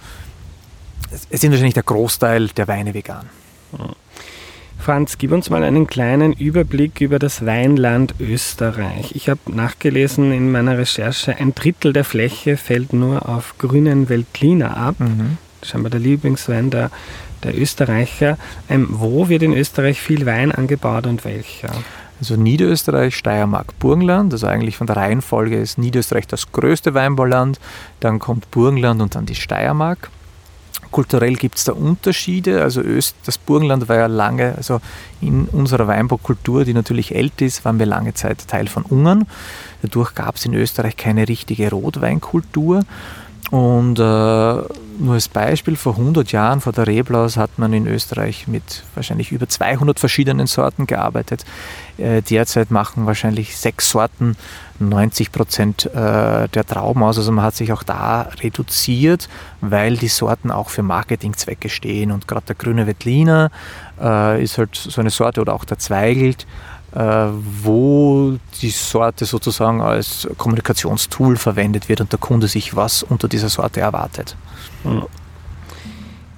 es 1.29 1.41
sind 1.41 1.51
wahrscheinlich 1.51 1.75
der 1.75 1.83
Großteil 1.83 2.49
der 2.49 2.69
Weine 2.69 2.95
vegan. 2.95 3.27
Franz, 4.79 5.19
gib 5.19 5.33
uns 5.33 5.51
mal 5.51 5.65
einen 5.65 5.87
kleinen 5.87 6.33
Überblick 6.33 7.01
über 7.01 7.19
das 7.19 7.45
Weinland 7.45 8.15
Österreich. 8.21 9.15
Ich 9.15 9.29
habe 9.29 9.41
nachgelesen 9.47 10.33
in 10.33 10.51
meiner 10.51 10.79
Recherche, 10.79 11.37
ein 11.37 11.55
Drittel 11.55 11.93
der 11.93 12.05
Fläche 12.05 12.57
fällt 12.57 12.93
nur 12.93 13.29
auf 13.29 13.59
grünen 13.59 14.09
Veltliner 14.09 14.77
ab. 14.77 14.95
Mhm. 14.99 15.37
Scheinbar 15.63 15.91
der 15.91 16.01
Lieblingswein 16.01 16.71
der, 16.71 16.91
der 17.43 17.59
Österreicher. 17.59 18.39
Ähm, 18.71 18.87
wo 18.91 19.29
wird 19.29 19.43
in 19.43 19.53
Österreich 19.53 20.01
viel 20.01 20.25
Wein 20.25 20.53
angebaut 20.53 21.07
und 21.07 21.25
welcher? 21.25 21.71
Also 22.21 22.37
Niederösterreich, 22.37 23.17
Steiermark, 23.17 23.79
Burgenland. 23.79 24.33
Also 24.33 24.47
eigentlich 24.47 24.77
von 24.77 24.87
der 24.87 24.97
Reihenfolge 24.97 25.59
ist 25.59 25.79
Niederösterreich 25.79 26.27
das 26.27 26.51
größte 26.53 26.95
Weinbauland, 26.95 27.61
dann 28.01 28.19
kommt 28.19 28.51
Burgenland 28.51 29.03
und 29.03 29.15
dann 29.15 29.27
die 29.27 29.35
Steiermark. 29.35 30.11
Kulturell 30.91 31.35
gibt 31.35 31.59
es 31.59 31.65
da 31.65 31.73
Unterschiede. 31.73 32.63
Also 32.63 32.81
Öst, 32.81 33.15
das 33.27 33.37
Burgenland 33.39 33.89
war 33.89 33.97
ja 33.97 34.07
lange, 34.07 34.55
also 34.57 34.81
in 35.21 35.45
unserer 35.47 35.87
Weinbaukultur, 35.87 36.65
die 36.65 36.75
natürlich 36.75 37.15
älter 37.15 37.45
ist, 37.45 37.65
waren 37.65 37.79
wir 37.79 37.87
lange 37.87 38.15
Zeit 38.15 38.49
Teil 38.49 38.69
von 38.69 38.85
Ungarn. 38.85 39.27
Dadurch 39.83 40.15
gab 40.15 40.37
es 40.37 40.47
in 40.47 40.55
Österreich 40.55 40.97
keine 40.97 41.29
richtige 41.29 41.71
Rotweinkultur. 41.71 42.85
Und 43.51 43.99
äh, 43.99 44.03
nur 44.03 45.15
als 45.15 45.29
Beispiel, 45.29 45.77
vor 45.77 45.93
100 45.93 46.33
Jahren, 46.33 46.61
vor 46.61 46.73
der 46.73 46.87
Reblaus, 46.87 47.37
hat 47.37 47.59
man 47.59 47.73
in 47.73 47.87
Österreich 47.87 48.47
mit 48.47 48.85
wahrscheinlich 48.95 49.33
über 49.33 49.49
200 49.49 49.99
verschiedenen 49.99 50.47
Sorten 50.47 50.87
gearbeitet. 50.87 51.45
Äh, 51.97 52.21
derzeit 52.21 52.71
machen 52.71 53.07
wahrscheinlich 53.07 53.57
sechs 53.57 53.91
Sorten 53.91 54.37
90 54.81 55.33
Prozent 55.33 55.87
äh, 55.87 56.49
der 56.49 56.67
Trauben 56.67 57.03
aus. 57.03 57.19
Also 57.19 57.33
man 57.33 57.45
hat 57.45 57.55
sich 57.55 57.73
auch 57.73 57.83
da 57.83 58.23
reduziert, 58.43 59.29
weil 59.61 59.97
die 59.97 60.09
Sorten 60.09 60.51
auch 60.51 60.71
für 60.71 60.83
Marketingzwecke 60.83 61.69
stehen. 61.69 62.13
Und 62.13 62.29
gerade 62.29 62.47
der 62.47 62.57
grüne 62.57 62.87
Wettliner 62.87 63.51
äh, 64.01 64.43
ist 64.43 64.59
halt 64.59 64.75
so 64.77 65.01
eine 65.01 65.11
Sorte 65.11 65.41
oder 65.41 65.55
auch 65.55 65.65
der 65.65 65.79
Zweigelt, 65.79 66.47
äh, 66.95 67.27
wo 67.63 68.39
die 68.63 68.71
Sorte 68.71 69.25
sozusagen 69.25 69.81
als 69.81 70.29
Kommunikationstool 70.37 71.37
verwendet 71.37 71.89
wird 71.89 72.01
und 72.01 72.13
der 72.13 72.19
Kunde 72.19 72.49
sich 72.49 72.77
was 72.77 73.03
unter 73.03 73.29
dieser 73.29 73.49
Sorte 73.49 73.81
erwartet. 73.81 74.37
Hm. 74.85 75.03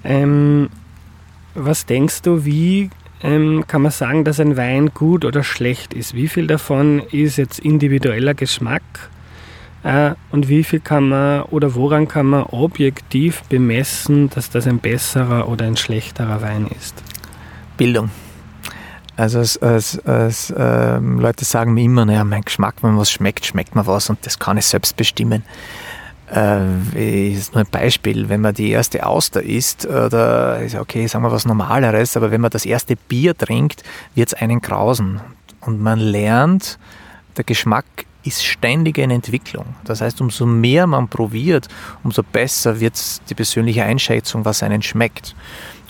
Ähm, 0.03 0.69
was 1.53 1.85
denkst 1.85 2.23
du, 2.23 2.43
wie 2.45 2.89
ähm, 3.23 3.65
kann 3.67 3.81
man 3.81 3.91
sagen, 3.91 4.23
dass 4.23 4.39
ein 4.39 4.57
Wein 4.57 4.91
gut 4.93 5.25
oder 5.25 5.43
schlecht 5.43 5.93
ist? 5.93 6.15
Wie 6.15 6.27
viel 6.27 6.47
davon 6.47 6.99
ist 7.11 7.37
jetzt 7.37 7.59
individueller 7.59 8.33
Geschmack? 8.33 8.81
Äh, 9.83 10.13
und 10.31 10.47
wie 10.47 10.63
viel 10.63 10.79
kann 10.79 11.09
man 11.09 11.43
oder 11.43 11.75
woran 11.75 12.07
kann 12.07 12.27
man 12.27 12.43
objektiv 12.43 13.43
bemessen, 13.43 14.29
dass 14.29 14.49
das 14.49 14.67
ein 14.67 14.79
besserer 14.79 15.47
oder 15.47 15.65
ein 15.65 15.77
schlechterer 15.77 16.41
Wein 16.41 16.67
ist? 16.77 16.95
Bildung. 17.77 18.09
Also 19.17 19.39
als, 19.39 19.57
als, 19.57 19.99
als 20.05 20.53
ähm, 20.57 21.19
Leute 21.19 21.45
sagen 21.45 21.73
mir 21.73 21.83
immer, 21.83 22.05
naja, 22.05 22.23
mein 22.23 22.41
Geschmack, 22.43 22.75
wenn 22.81 22.97
was 22.97 23.11
schmeckt, 23.11 23.45
schmeckt 23.45 23.75
mir 23.75 23.85
was 23.85 24.09
und 24.09 24.25
das 24.25 24.39
kann 24.39 24.57
ich 24.57 24.65
selbst 24.65 24.95
bestimmen. 24.95 25.43
Äh, 26.33 27.33
ist 27.33 27.53
nur 27.53 27.63
ein 27.63 27.69
Beispiel, 27.69 28.29
wenn 28.29 28.41
man 28.41 28.53
die 28.53 28.69
erste 28.69 29.05
Auster 29.05 29.43
isst, 29.43 29.85
oder 29.85 30.61
ist 30.61 30.75
okay, 30.75 31.05
sagen 31.07 31.25
wir 31.25 31.31
was 31.31 31.45
Normaleres, 31.45 32.15
aber 32.15 32.31
wenn 32.31 32.41
man 32.41 32.51
das 32.51 32.65
erste 32.65 32.95
Bier 32.95 33.37
trinkt, 33.37 33.83
wird 34.15 34.29
es 34.29 34.33
einen 34.33 34.61
grausen. 34.61 35.19
Und 35.59 35.81
man 35.81 35.99
lernt, 35.99 36.79
der 37.37 37.43
Geschmack 37.43 37.85
ist 38.23 38.45
ständig 38.45 38.97
in 38.97 39.11
Entwicklung. 39.11 39.65
Das 39.83 40.01
heißt, 40.01 40.21
umso 40.21 40.45
mehr 40.45 40.87
man 40.87 41.07
probiert, 41.07 41.67
umso 42.03 42.23
besser 42.23 42.79
wird 42.79 43.29
die 43.29 43.35
persönliche 43.35 43.83
Einschätzung, 43.83 44.45
was 44.45 44.63
einen 44.63 44.81
schmeckt. 44.81 45.35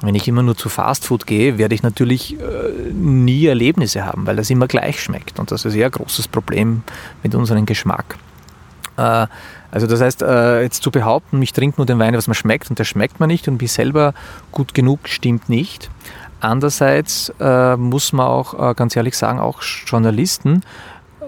Wenn 0.01 0.15
ich 0.15 0.27
immer 0.27 0.41
nur 0.41 0.58
zu 0.58 0.69
Fastfood 0.69 1.27
gehe, 1.27 1.58
werde 1.58 1.75
ich 1.75 1.84
natürlich 1.84 2.39
äh, 2.39 2.91
nie 2.91 3.45
Erlebnisse 3.45 4.06
haben, 4.06 4.25
weil 4.25 4.36
das 4.36 4.49
immer 4.49 4.67
gleich 4.67 4.99
schmeckt. 4.99 5.39
Und 5.39 5.51
das 5.51 5.65
ist 5.65 5.75
eher 5.75 5.88
ein 5.88 5.91
großes 5.91 6.27
Problem 6.27 6.84
mit 7.21 7.36
unserem 7.36 7.65
Geschmack. 7.65 8.17
Äh, 8.97 9.27
also 9.72 9.88
das 9.88 10.02
heißt, 10.02 10.22
äh, 10.22 10.62
jetzt 10.62 10.84
zu 10.84 10.92
behaupten, 10.92 11.42
ich 11.42 11.54
trinke 11.54 11.78
nur 11.78 11.86
den 11.86 12.00
Wein, 12.00 12.16
was 12.16 12.28
mir 12.28 12.36
schmeckt 12.36 12.70
und 12.70 12.78
der 12.78 12.84
schmeckt 12.84 13.20
mir 13.20 13.28
nicht 13.28 13.48
und 13.48 13.58
bin 13.58 13.68
selber 13.68 14.14
gut 14.52 14.74
genug, 14.74 15.08
stimmt 15.08 15.50
nicht. 15.50 15.90
Andererseits 16.40 17.32
äh, 17.40 17.78
muss 17.78 18.14
man 18.14 18.26
auch 18.26 18.76
ganz 18.76 18.96
ehrlich 18.96 19.16
sagen, 19.16 19.40
auch 19.40 19.62
Journalisten 19.62 20.64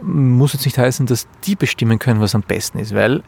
muss 0.01 0.53
jetzt 0.53 0.65
nicht 0.65 0.77
heißen, 0.77 1.05
dass 1.05 1.27
die 1.45 1.55
bestimmen 1.55 1.99
können, 1.99 2.19
was 2.19 2.35
am 2.35 2.41
besten 2.41 2.79
ist, 2.79 2.93
weil 2.93 3.23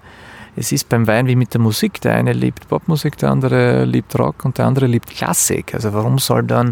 es 0.55 0.71
ist 0.71 0.89
beim 0.89 1.07
Wein 1.07 1.27
wie 1.27 1.35
mit 1.35 1.53
der 1.53 1.61
Musik. 1.61 2.01
Der 2.01 2.15
eine 2.15 2.33
liebt 2.33 2.67
Popmusik, 2.69 3.17
der 3.17 3.31
andere 3.31 3.85
liebt 3.85 4.17
Rock 4.17 4.45
und 4.45 4.57
der 4.57 4.65
andere 4.65 4.87
liebt 4.87 5.09
Klassik. 5.09 5.73
Also 5.73 5.93
warum 5.93 6.17
soll 6.17 6.43
dann 6.43 6.69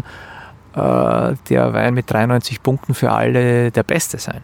äh, 0.74 1.34
der 1.48 1.72
Wein 1.72 1.94
mit 1.94 2.10
93 2.10 2.62
Punkten 2.62 2.94
für 2.94 3.10
alle 3.10 3.70
der 3.70 3.82
beste 3.82 4.18
sein? 4.18 4.40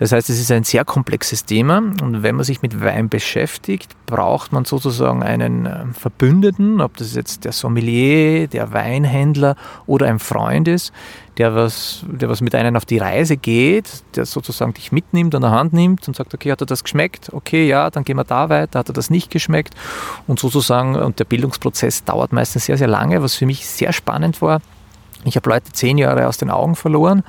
Das 0.00 0.12
heißt, 0.12 0.30
es 0.30 0.40
ist 0.40 0.50
ein 0.50 0.64
sehr 0.64 0.86
komplexes 0.86 1.44
Thema 1.44 1.76
und 1.76 2.22
wenn 2.22 2.34
man 2.34 2.42
sich 2.42 2.62
mit 2.62 2.82
Wein 2.82 3.10
beschäftigt, 3.10 3.94
braucht 4.06 4.50
man 4.50 4.64
sozusagen 4.64 5.22
einen 5.22 5.66
äh, 5.66 5.84
Verbündeten, 5.92 6.80
ob 6.80 6.96
das 6.96 7.14
jetzt 7.14 7.44
der 7.44 7.52
Sommelier, 7.52 8.48
der 8.48 8.72
Weinhändler 8.72 9.56
oder 9.86 10.06
ein 10.06 10.18
Freund 10.18 10.68
ist, 10.68 10.94
der 11.36 11.54
was, 11.54 12.02
der 12.08 12.30
was 12.30 12.40
mit 12.40 12.54
einem 12.54 12.76
auf 12.76 12.86
die 12.86 12.96
Reise 12.96 13.36
geht, 13.36 14.02
der 14.16 14.24
sozusagen 14.24 14.72
dich 14.72 14.90
mitnimmt, 14.90 15.34
an 15.34 15.42
der 15.42 15.50
Hand 15.50 15.74
nimmt 15.74 16.08
und 16.08 16.16
sagt, 16.16 16.32
okay, 16.32 16.50
hat 16.50 16.62
er 16.62 16.66
das 16.66 16.82
geschmeckt? 16.82 17.30
Okay, 17.34 17.68
ja, 17.68 17.90
dann 17.90 18.02
gehen 18.02 18.16
wir 18.16 18.24
da 18.24 18.48
weiter, 18.48 18.78
hat 18.78 18.88
er 18.88 18.94
das 18.94 19.10
nicht 19.10 19.30
geschmeckt? 19.30 19.74
Und 20.26 20.38
sozusagen, 20.38 20.96
und 20.96 21.18
der 21.18 21.26
Bildungsprozess 21.26 22.04
dauert 22.04 22.32
meistens 22.32 22.64
sehr, 22.64 22.78
sehr 22.78 22.88
lange, 22.88 23.22
was 23.22 23.34
für 23.34 23.44
mich 23.44 23.66
sehr 23.66 23.92
spannend 23.92 24.40
war. 24.40 24.62
Ich 25.24 25.36
habe 25.36 25.50
Leute 25.50 25.70
zehn 25.72 25.98
Jahre 25.98 26.26
aus 26.26 26.38
den 26.38 26.48
Augen 26.48 26.74
verloren 26.74 27.22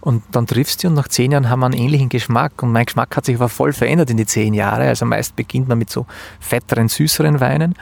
und 0.00 0.22
dann 0.32 0.46
triffst 0.46 0.82
du 0.82 0.88
und 0.88 0.94
nach 0.94 1.08
zehn 1.08 1.32
Jahren 1.32 1.50
haben 1.50 1.60
wir 1.60 1.66
einen 1.66 1.74
ähnlichen 1.74 2.08
Geschmack. 2.08 2.62
Und 2.62 2.72
mein 2.72 2.86
Geschmack 2.86 3.16
hat 3.16 3.26
sich 3.26 3.36
aber 3.36 3.48
voll 3.48 3.72
verändert 3.72 4.10
in 4.10 4.16
die 4.16 4.26
zehn 4.26 4.54
Jahre. 4.54 4.88
Also 4.88 5.04
meist 5.04 5.36
beginnt 5.36 5.68
man 5.68 5.78
mit 5.78 5.90
so 5.90 6.06
fetteren, 6.40 6.88
süßeren 6.88 7.40
Weinen. 7.40 7.74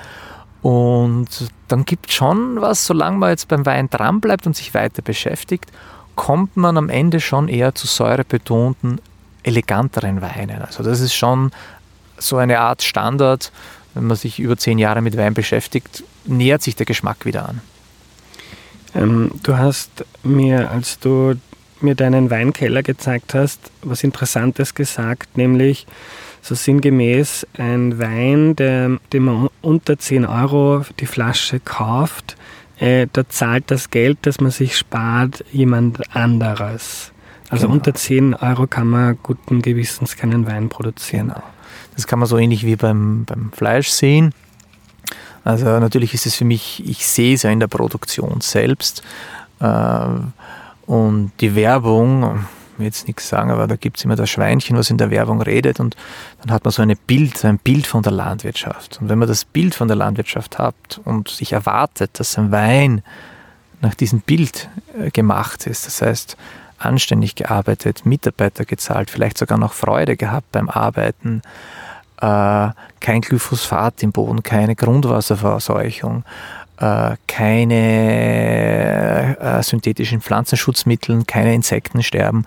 Und 0.63 1.29
dann 1.69 1.85
gibt 1.85 2.09
es 2.09 2.15
schon 2.15 2.61
was, 2.61 2.85
solange 2.85 3.19
man 3.19 3.31
jetzt 3.31 3.47
beim 3.47 3.65
Wein 3.65 3.89
dranbleibt 3.89 4.47
und 4.47 4.57
sich 4.57 4.75
weiter 4.75 5.03
beschäftigt, 5.03 5.71
kommt 6.17 6.57
man 6.57 6.77
am 6.77 6.89
Ende 6.89 7.21
schon 7.21 7.47
eher 7.47 7.77
zu 7.77 7.87
säurebetonten, 7.87 9.01
eleganteren 9.45 10.21
Weinen. 10.21 10.63
Also 10.63 10.83
das 10.83 10.99
ist 11.01 11.15
schon 11.15 11.53
so 12.19 12.37
eine 12.37 12.59
Art 12.59 12.83
Standard, 12.83 13.53
wenn 13.95 14.09
man 14.09 14.17
sich 14.17 14.41
über 14.41 14.57
zehn 14.57 14.79
Jahre 14.79 15.01
mit 15.01 15.17
Wein 15.17 15.35
beschäftigt, 15.35 16.03
nähert 16.25 16.63
sich 16.63 16.75
der 16.75 16.87
Geschmack 16.87 17.25
wieder 17.25 17.49
an. 17.49 17.61
Ähm, 18.95 19.31
du 19.45 19.57
hast 19.57 20.05
mir, 20.25 20.71
als 20.71 20.99
du 20.99 21.35
mir 21.83 21.95
deinen 21.95 22.31
Weinkeller 22.31 22.83
gezeigt 22.83 23.35
hast, 23.35 23.71
was 23.83 24.05
Interessantes 24.05 24.75
gesagt, 24.75 25.37
nämlich 25.37 25.87
so 26.43 26.55
sinngemäß 26.55 27.47
ein 27.57 27.99
Wein, 27.99 28.57
der, 28.57 28.99
den 29.13 29.25
man 29.25 29.49
unter 29.61 29.99
10 29.99 30.25
Euro 30.25 30.85
die 31.01 31.07
Flasche 31.07 31.61
kauft, 31.61 32.37
äh, 32.79 33.07
da 33.13 33.29
zahlt 33.29 33.71
das 33.71 33.91
Geld, 33.91 34.19
das 34.23 34.41
man 34.41 34.51
sich 34.51 34.77
spart, 34.77 35.45
jemand 35.53 36.15
anderes. 36.15 37.13
Also 37.51 37.67
genau. 37.67 37.77
unter 37.77 37.95
10 37.95 38.35
Euro 38.35 38.67
kann 38.67 38.87
man 38.87 39.19
guten 39.23 39.63
Gewissens 39.63 40.17
keinen 40.17 40.47
Wein 40.47 40.69
produzieren. 40.69 41.29
Genau. 41.29 41.43
Das 41.97 42.07
kann 42.07 42.19
man 42.19 42.29
so 42.29 42.39
ähnlich 42.39 42.65
wie 42.65 42.77
beim, 42.77 43.25
beim 43.25 43.51
Fleisch 43.53 43.89
sehen. 43.89 44.33
Also 45.45 45.65
natürlich 45.81 46.15
ist 46.15 46.27
es 46.27 46.37
für 46.37 46.45
mich, 46.45 46.87
ich 46.87 47.07
sehe 47.07 47.35
es 47.35 47.43
ja 47.43 47.51
in 47.51 47.61
der 47.61 47.69
Produktion 47.69 48.41
selbst. 48.41 49.03
Äh, 49.61 49.65
und 50.89 51.33
die 51.41 51.55
Werbung, 51.55 52.47
will 52.79 52.87
jetzt 52.87 53.07
nichts 53.07 53.29
sagen, 53.29 53.51
aber 53.51 53.67
da 53.67 53.77
gibt 53.77 53.99
es 53.99 54.05
immer 54.05 54.17
das 54.17 54.31
Schweinchen, 54.31 54.75
was 54.77 54.89
in 54.89 54.97
der 54.97 55.11
Werbung 55.11 55.43
redet 55.43 55.81
und 55.81 55.97
dann 56.41 56.51
hat 56.51 56.65
man 56.65 56.73
so 56.73 56.81
eine 56.81 56.97
Bild, 56.97 57.45
ein 57.45 57.59
Bild 57.59 57.87
von 57.87 58.03
der 58.03 58.13
Landwirtschaft. 58.13 58.99
Und 58.99 59.11
wenn 59.11 59.19
man 59.19 59.29
das 59.29 59.45
Bild 59.45 59.75
von 59.75 59.87
der 59.87 59.99
Landwirtschaft 59.99 60.59
hat 60.59 60.99
und 61.05 61.29
sich 61.29 61.53
erwartet, 61.53 62.19
dass 62.19 62.39
ein 62.39 62.53
Wein 62.53 63.03
nach 63.83 63.95
diesem 63.95 64.21
Bild 64.21 64.71
äh, 64.99 65.11
gemacht 65.11 65.67
ist, 65.67 65.87
das 65.87 66.01
heißt 66.01 66.39
anständig 66.79 67.35
gearbeitet, 67.35 68.07
Mitarbeiter 68.07 68.65
gezahlt, 68.65 69.11
vielleicht 69.11 69.37
sogar 69.37 69.59
noch 69.59 69.75
Freude 69.75 70.17
gehabt 70.17 70.51
beim 70.53 70.71
Arbeiten, 70.71 71.43
äh, 72.17 72.71
kein 73.01 73.21
Glyphosat 73.21 74.03
im 74.03 74.13
Boden, 74.13 74.43
keine 74.43 74.75
Grundwasserverseuchung, 74.75 76.25
äh, 76.81 77.17
keine 77.27 77.77
äh, 79.41 79.63
synthetischen 79.63 80.21
Pflanzenschutzmittel, 80.21 81.25
keine 81.27 81.55
Insekten 81.55 82.03
sterben, 82.03 82.45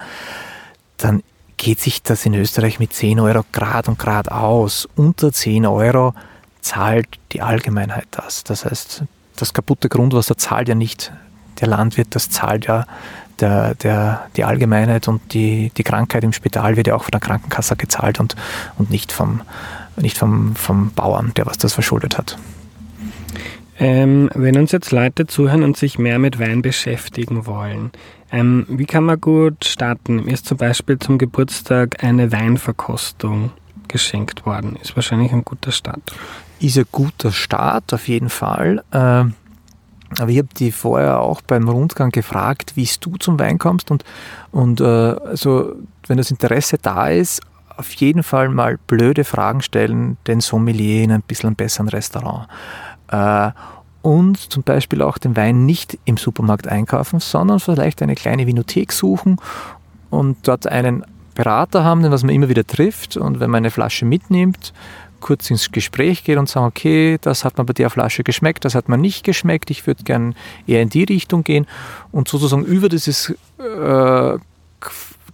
dann 0.98 1.24
geht 1.58 1.80
sich 1.80 2.02
das 2.02 2.26
in 2.26 2.34
Österreich 2.34 2.80
mit 2.80 2.94
10 2.94 3.20
Euro 3.20 3.44
Grad 3.52 3.88
und 3.88 4.00
Grad 4.00 4.32
aus. 4.32 4.88
Unter 4.96 5.32
10 5.32 5.66
Euro 5.66 6.14
zahlt 6.62 7.08
die 7.32 7.42
Allgemeinheit 7.42 8.08
das. 8.12 8.44
Das 8.44 8.66
heißt, 8.66 9.04
das 9.36 9.54
kaputte 9.54 9.90
Grundwasser 9.90 10.38
zahlt 10.38 10.70
ja 10.70 10.76
nicht 10.76 11.12
der 11.60 11.68
Landwirt, 11.68 12.16
das 12.16 12.30
zahlt 12.30 12.66
ja 12.66 12.86
der, 13.40 13.76
der, 13.76 14.28
die 14.36 14.44
Allgemeinheit 14.44 15.08
und 15.08 15.34
die, 15.34 15.72
die 15.76 15.84
Krankheit 15.84 16.24
im 16.24 16.34
Spital 16.34 16.78
wird 16.78 16.88
ja 16.88 16.96
auch 16.96 17.04
von 17.04 17.12
der 17.12 17.20
Krankenkasse 17.20 17.76
gezahlt 17.76 18.20
und, 18.20 18.36
und 18.78 18.90
nicht, 18.90 19.12
vom, 19.12 19.42
nicht 19.98 20.18
vom, 20.18 20.56
vom 20.56 20.92
Bauern, 20.92 21.32
der 21.36 21.46
was 21.46 21.58
das 21.58 21.74
verschuldet 21.74 22.18
hat. 22.18 22.38
Ähm, 23.82 24.30
wenn 24.36 24.60
uns 24.60 24.72
jetzt 24.72 24.92
Leute 24.92 25.26
zuhören 25.26 25.64
und 25.64 25.76
sich 25.76 25.98
mehr 25.98 26.20
mit 26.20 26.38
Wein 26.38 26.62
beschäftigen 26.62 27.48
wollen, 27.48 27.90
ähm, 28.32 28.68
wie 28.70 28.86
kann 28.86 29.06
man 29.06 29.20
gut 29.20 29.66
starten? 29.66 30.26
Mir 30.26 30.34
ist 30.34 30.46
zum 30.46 30.58
Beispiel 30.58 31.00
zum 31.00 31.18
Geburtstag 31.18 32.04
eine 32.04 32.32
Weinverkostung 32.32 33.50
geschenkt 33.88 34.46
worden. 34.46 34.78
Ist 34.80 34.96
wahrscheinlich 34.96 35.32
ein 35.32 35.44
guter 35.44 35.72
Start. 35.72 36.00
Ist 36.60 36.78
ein 36.78 36.86
guter 36.92 37.32
Start, 37.32 37.92
auf 37.92 38.08
jeden 38.08 38.30
Fall. 38.30 38.84
Äh, 38.92 38.98
aber 40.20 40.30
ich 40.30 40.38
habe 40.38 40.50
die 40.56 40.72
vorher 40.72 41.20
auch 41.20 41.42
beim 41.42 41.68
Rundgang 41.68 42.12
gefragt, 42.12 42.74
wie 42.76 42.88
du 43.00 43.16
zum 43.18 43.40
Wein 43.40 43.58
kommst 43.58 43.90
und, 43.90 44.06
und 44.52 44.80
äh, 44.80 44.84
also, 44.84 45.74
wenn 46.06 46.18
das 46.18 46.30
Interesse 46.30 46.78
da 46.80 47.08
ist, 47.08 47.42
auf 47.78 47.92
jeden 47.94 48.22
Fall 48.22 48.50
mal 48.50 48.78
blöde 48.86 49.24
Fragen 49.24 49.62
stellen, 49.62 50.18
den 50.28 50.40
Sommelier 50.40 51.04
in 51.04 51.12
ein 51.12 51.24
bisschen 51.24 51.56
besseren 51.56 51.90
Restaurant. 51.90 52.48
Äh, 53.12 53.52
und 54.02 54.38
zum 54.52 54.64
Beispiel 54.64 55.02
auch 55.02 55.18
den 55.18 55.36
Wein 55.36 55.66
nicht 55.66 56.00
im 56.06 56.18
Supermarkt 56.18 56.68
einkaufen, 56.68 57.20
sondern 57.20 57.60
vielleicht 57.60 58.02
eine 58.02 58.16
kleine 58.16 58.48
Vinothek 58.48 58.92
suchen 58.92 59.38
und 60.10 60.48
dort 60.48 60.68
einen 60.68 61.06
Berater 61.36 61.84
haben, 61.84 62.02
den 62.02 62.12
was 62.12 62.24
man 62.24 62.34
immer 62.34 62.50
wieder 62.50 62.66
trifft. 62.66 63.16
Und 63.16 63.40
wenn 63.40 63.50
man 63.52 63.60
eine 63.60 63.72
Flasche 63.72 64.06
mitnimmt, 64.06 64.74
kurz 65.20 65.52
ins 65.52 65.72
Gespräch 65.72 66.24
geht 66.24 66.38
und 66.38 66.50
sagt, 66.50 66.66
okay, 66.66 67.20
das 67.22 67.46
hat 67.46 67.58
mir 67.60 67.64
bei 67.64 67.74
der 67.74 67.92
Flasche 67.92 68.24
geschmeckt, 68.24 68.66
das 68.66 68.74
hat 68.74 68.90
mir 68.90 68.98
nicht 68.98 69.24
geschmeckt, 69.24 69.70
ich 69.70 69.86
würde 69.86 70.04
gern 70.04 70.36
eher 70.66 70.82
in 70.82 70.90
die 70.90 71.04
Richtung 71.04 71.44
gehen 71.44 71.68
und 72.12 72.28
sozusagen 72.28 72.66
über 72.66 72.90
dieses 72.90 73.36
äh, 73.60 74.38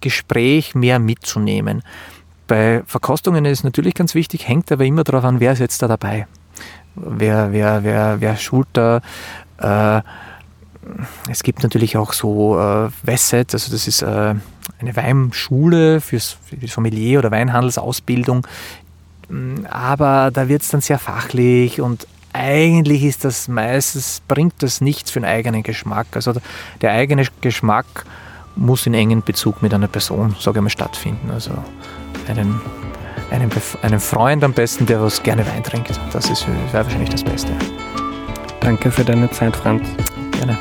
Gespräch 0.02 0.76
mehr 0.76 1.00
mitzunehmen. 1.00 1.84
Bei 2.48 2.84
Verkostungen 2.86 3.46
ist 3.46 3.60
es 3.60 3.64
natürlich 3.64 3.94
ganz 3.94 4.14
wichtig, 4.14 4.48
hängt 4.48 4.72
aber 4.74 4.84
immer 4.84 5.06
darauf 5.06 5.24
an, 5.24 5.40
wer 5.40 5.54
ist 5.54 5.60
jetzt 5.60 5.82
da 5.82 5.88
dabei 5.88 6.28
wer, 6.96 7.52
wer, 7.52 7.84
wer, 7.84 8.18
wer 8.20 8.38
schult 8.38 8.68
da. 8.74 9.02
Äh, 9.60 10.02
es 11.30 11.44
gibt 11.44 11.64
natürlich 11.64 11.98
auch 11.98 12.14
so 12.14 12.60
äh, 12.60 12.90
Wesset, 13.04 13.54
also 13.54 13.72
das 13.72 13.88
ist 13.88 14.02
äh, 14.02 14.36
eine 14.80 14.96
Weinschule 14.96 16.02
fürs, 16.02 16.38
für 16.46 16.56
die 16.56 16.68
Sommelier- 16.68 17.20
oder 17.20 17.32
Weinhandelsausbildung. 17.32 18.48
Aber 19.70 20.32
da 20.32 20.48
wird 20.48 20.62
es 20.62 20.70
dann 20.70 20.82
sehr 20.82 21.00
fachlich 21.00 21.82
und 21.82 22.08
eigentlich 22.32 23.04
ist 23.04 23.26
das 23.26 23.48
meistens, 23.48 24.22
bringt 24.28 24.62
das 24.62 24.80
nichts 24.80 25.12
für 25.12 25.20
den 25.20 25.26
eigenen 25.26 25.64
Geschmack. 25.64 26.08
Also 26.14 26.34
der 26.82 26.92
eigene 26.92 27.26
Geschmack 27.42 28.06
muss 28.56 28.86
in 28.86 28.94
engen 28.94 29.24
Bezug 29.24 29.62
mit 29.62 29.74
einer 29.74 29.88
Person, 29.88 30.36
sage 30.40 30.60
ich 30.60 30.64
mal, 30.64 30.70
stattfinden. 30.70 31.30
Also 31.32 31.52
einen 32.28 32.62
einen, 33.32 33.52
einen 33.82 34.00
Freund 34.00 34.44
am 34.44 34.54
besten, 34.54 34.86
der 34.86 35.02
was 35.02 35.22
gerne 35.22 35.46
Wein 35.48 35.64
trinkt. 35.64 36.00
Das 36.12 36.30
ist 36.30 36.48
wäre 36.48 36.86
wahrscheinlich 36.86 37.10
das 37.10 37.24
Beste. 37.24 37.52
Danke 38.60 38.92
für 38.92 39.06
deine 39.06 39.30
Zeit, 39.32 39.56
Franz. 39.56 39.88
Gerne. 40.32 40.58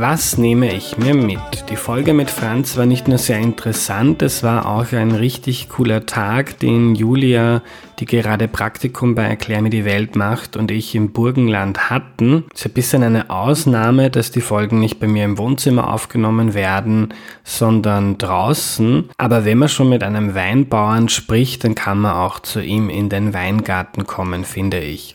Was 0.00 0.38
nehme 0.38 0.72
ich 0.72 0.96
mir 0.96 1.12
mit? 1.12 1.64
Die 1.70 1.74
Folge 1.74 2.14
mit 2.14 2.30
Franz 2.30 2.76
war 2.76 2.86
nicht 2.86 3.08
nur 3.08 3.18
sehr 3.18 3.40
interessant, 3.40 4.22
es 4.22 4.44
war 4.44 4.66
auch 4.66 4.92
ein 4.92 5.10
richtig 5.10 5.70
cooler 5.70 6.06
Tag, 6.06 6.60
den 6.60 6.94
Julia, 6.94 7.62
die 7.98 8.04
gerade 8.04 8.46
Praktikum 8.46 9.16
bei 9.16 9.24
Erklär 9.24 9.60
mir 9.60 9.70
die 9.70 9.84
Welt 9.84 10.14
macht 10.14 10.56
und 10.56 10.70
ich 10.70 10.94
im 10.94 11.10
Burgenland 11.10 11.90
hatten. 11.90 12.44
Es 12.54 12.60
ist 12.60 12.66
ein 12.66 12.74
bisschen 12.74 13.02
eine 13.02 13.28
Ausnahme, 13.28 14.08
dass 14.08 14.30
die 14.30 14.40
Folgen 14.40 14.78
nicht 14.78 15.00
bei 15.00 15.08
mir 15.08 15.24
im 15.24 15.36
Wohnzimmer 15.36 15.92
aufgenommen 15.92 16.54
werden, 16.54 17.12
sondern 17.42 18.18
draußen. 18.18 19.10
Aber 19.18 19.44
wenn 19.44 19.58
man 19.58 19.68
schon 19.68 19.88
mit 19.88 20.04
einem 20.04 20.32
Weinbauern 20.32 21.08
spricht, 21.08 21.64
dann 21.64 21.74
kann 21.74 21.98
man 21.98 22.12
auch 22.12 22.38
zu 22.38 22.62
ihm 22.62 22.88
in 22.88 23.08
den 23.08 23.34
Weingarten 23.34 24.06
kommen, 24.06 24.44
finde 24.44 24.78
ich. 24.78 25.14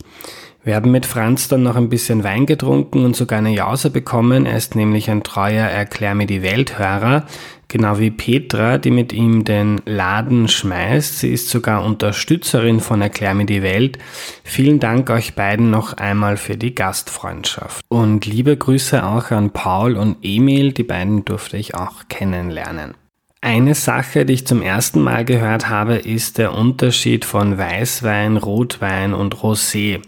Wir 0.66 0.76
haben 0.76 0.92
mit 0.92 1.06
Franz 1.06 1.50
dann 1.50 1.64
noch 1.64 1.76
ein 1.76 1.90
bisschen 1.90 2.24
Wein 2.24 2.46
getrunken 2.46 3.04
und 3.04 3.18
sogar 3.18 3.40
eine 3.40 3.54
Jause 3.54 3.90
bekommen. 3.90 4.46
Er 4.46 4.56
ist 4.56 4.76
nämlich 4.76 5.12
ein 5.12 5.22
treuer 5.22 5.68
Erklär 5.68 6.16
mir 6.16 6.26
die 6.26 6.42
Welthörer, 6.42 7.26
genau 7.68 8.00
wie 8.00 8.12
Petra, 8.12 8.78
die 8.78 8.92
mit 8.92 9.12
ihm 9.12 9.44
den 9.44 9.82
Laden 9.86 10.48
schmeißt. 10.48 11.20
Sie 11.20 11.34
ist 11.34 11.50
sogar 11.50 11.84
Unterstützerin 11.84 12.80
von 12.80 13.02
Erklär 13.02 13.34
mir 13.34 13.46
die 13.46 13.62
Welt. 13.62 13.98
Vielen 14.46 14.80
Dank 14.80 15.10
euch 15.10 15.36
beiden 15.36 15.70
noch 15.70 15.98
einmal 15.98 16.38
für 16.38 16.56
die 16.56 16.74
Gastfreundschaft. 16.74 17.84
Und 17.90 18.26
liebe 18.26 18.56
Grüße 18.56 19.06
auch 19.06 19.32
an 19.32 19.52
Paul 19.52 19.98
und 19.98 20.16
Emil, 20.22 20.72
die 20.72 20.84
beiden 20.84 21.26
durfte 21.26 21.58
ich 21.58 21.76
auch 21.76 22.08
kennenlernen. 22.08 22.94
Eine 23.42 23.76
Sache, 23.76 24.26
die 24.26 24.36
ich 24.36 24.48
zum 24.48 24.62
ersten 24.62 25.02
Mal 25.02 25.26
gehört 25.26 25.68
habe, 25.68 25.96
ist 25.96 26.38
der 26.38 26.54
Unterschied 26.54 27.26
von 27.26 27.58
Weißwein, 27.58 28.38
Rotwein 28.38 29.14
und 29.14 29.36
Rosé. 29.36 30.00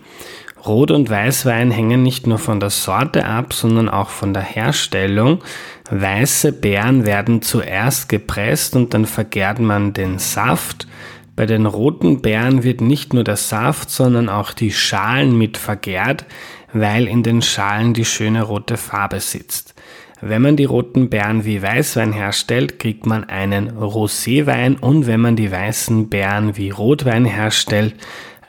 Rot- 0.67 0.91
und 0.91 1.09
Weißwein 1.09 1.71
hängen 1.71 2.01
nicht 2.01 2.27
nur 2.27 2.39
von 2.39 2.59
der 2.59 2.69
Sorte 2.69 3.25
ab, 3.25 3.53
sondern 3.53 3.89
auch 3.89 4.09
von 4.09 4.33
der 4.33 4.43
Herstellung. 4.43 5.43
Weiße 5.91 6.53
Beeren 6.53 7.05
werden 7.05 7.41
zuerst 7.41 8.09
gepresst 8.09 8.75
und 8.75 8.93
dann 8.93 9.05
vergärt 9.05 9.59
man 9.59 9.93
den 9.93 10.17
Saft. 10.17 10.87
Bei 11.35 11.45
den 11.45 11.65
roten 11.65 12.21
Beeren 12.21 12.63
wird 12.63 12.81
nicht 12.81 13.13
nur 13.13 13.23
der 13.23 13.35
Saft, 13.35 13.89
sondern 13.89 14.29
auch 14.29 14.53
die 14.53 14.71
Schalen 14.71 15.37
mit 15.37 15.57
vergärt, 15.57 16.25
weil 16.73 17.07
in 17.07 17.23
den 17.23 17.41
Schalen 17.41 17.93
die 17.93 18.05
schöne 18.05 18.43
rote 18.43 18.77
Farbe 18.77 19.19
sitzt. 19.19 19.75
Wenn 20.21 20.41
man 20.41 20.55
die 20.55 20.65
roten 20.65 21.09
Beeren 21.09 21.45
wie 21.45 21.61
Weißwein 21.61 22.13
herstellt, 22.13 22.79
kriegt 22.79 23.05
man 23.05 23.25
einen 23.25 23.69
Roséwein 23.77 24.79
und 24.79 25.07
wenn 25.07 25.19
man 25.19 25.35
die 25.35 25.51
weißen 25.51 26.09
Beeren 26.09 26.57
wie 26.57 26.69
Rotwein 26.69 27.25
herstellt, 27.25 27.95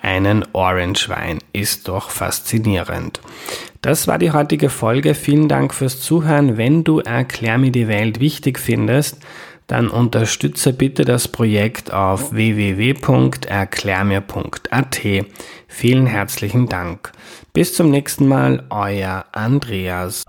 einen 0.01 0.45
Orange 0.53 1.09
Wein. 1.09 1.39
Ist 1.57 1.89
doch 1.89 2.11
faszinierend. 2.11 3.21
Das 3.81 4.07
war 4.07 4.19
die 4.19 4.33
heutige 4.33 4.69
Folge. 4.69 5.15
Vielen 5.15 5.49
Dank 5.49 5.73
fürs 5.73 6.03
Zuhören. 6.03 6.59
Wenn 6.59 6.85
du 6.85 7.01
Erklär 7.01 7.57
mir 7.57 7.71
die 7.71 7.89
Welt 7.89 8.21
wichtig 8.21 8.59
findest, 8.59 9.17
dann 9.67 9.89
unterstütze 9.89 10.75
bitte 10.75 11.07
das 11.07 11.29
Projekt 11.29 11.95
auf 11.95 12.33
www.erklärmir.at. 12.33 15.01
Vielen 15.67 16.07
herzlichen 16.07 16.69
Dank. 16.69 17.11
Bis 17.55 17.73
zum 17.73 17.91
nächsten 17.91 18.29
Mal, 18.29 18.65
euer 18.69 19.25
Andreas. 19.33 20.25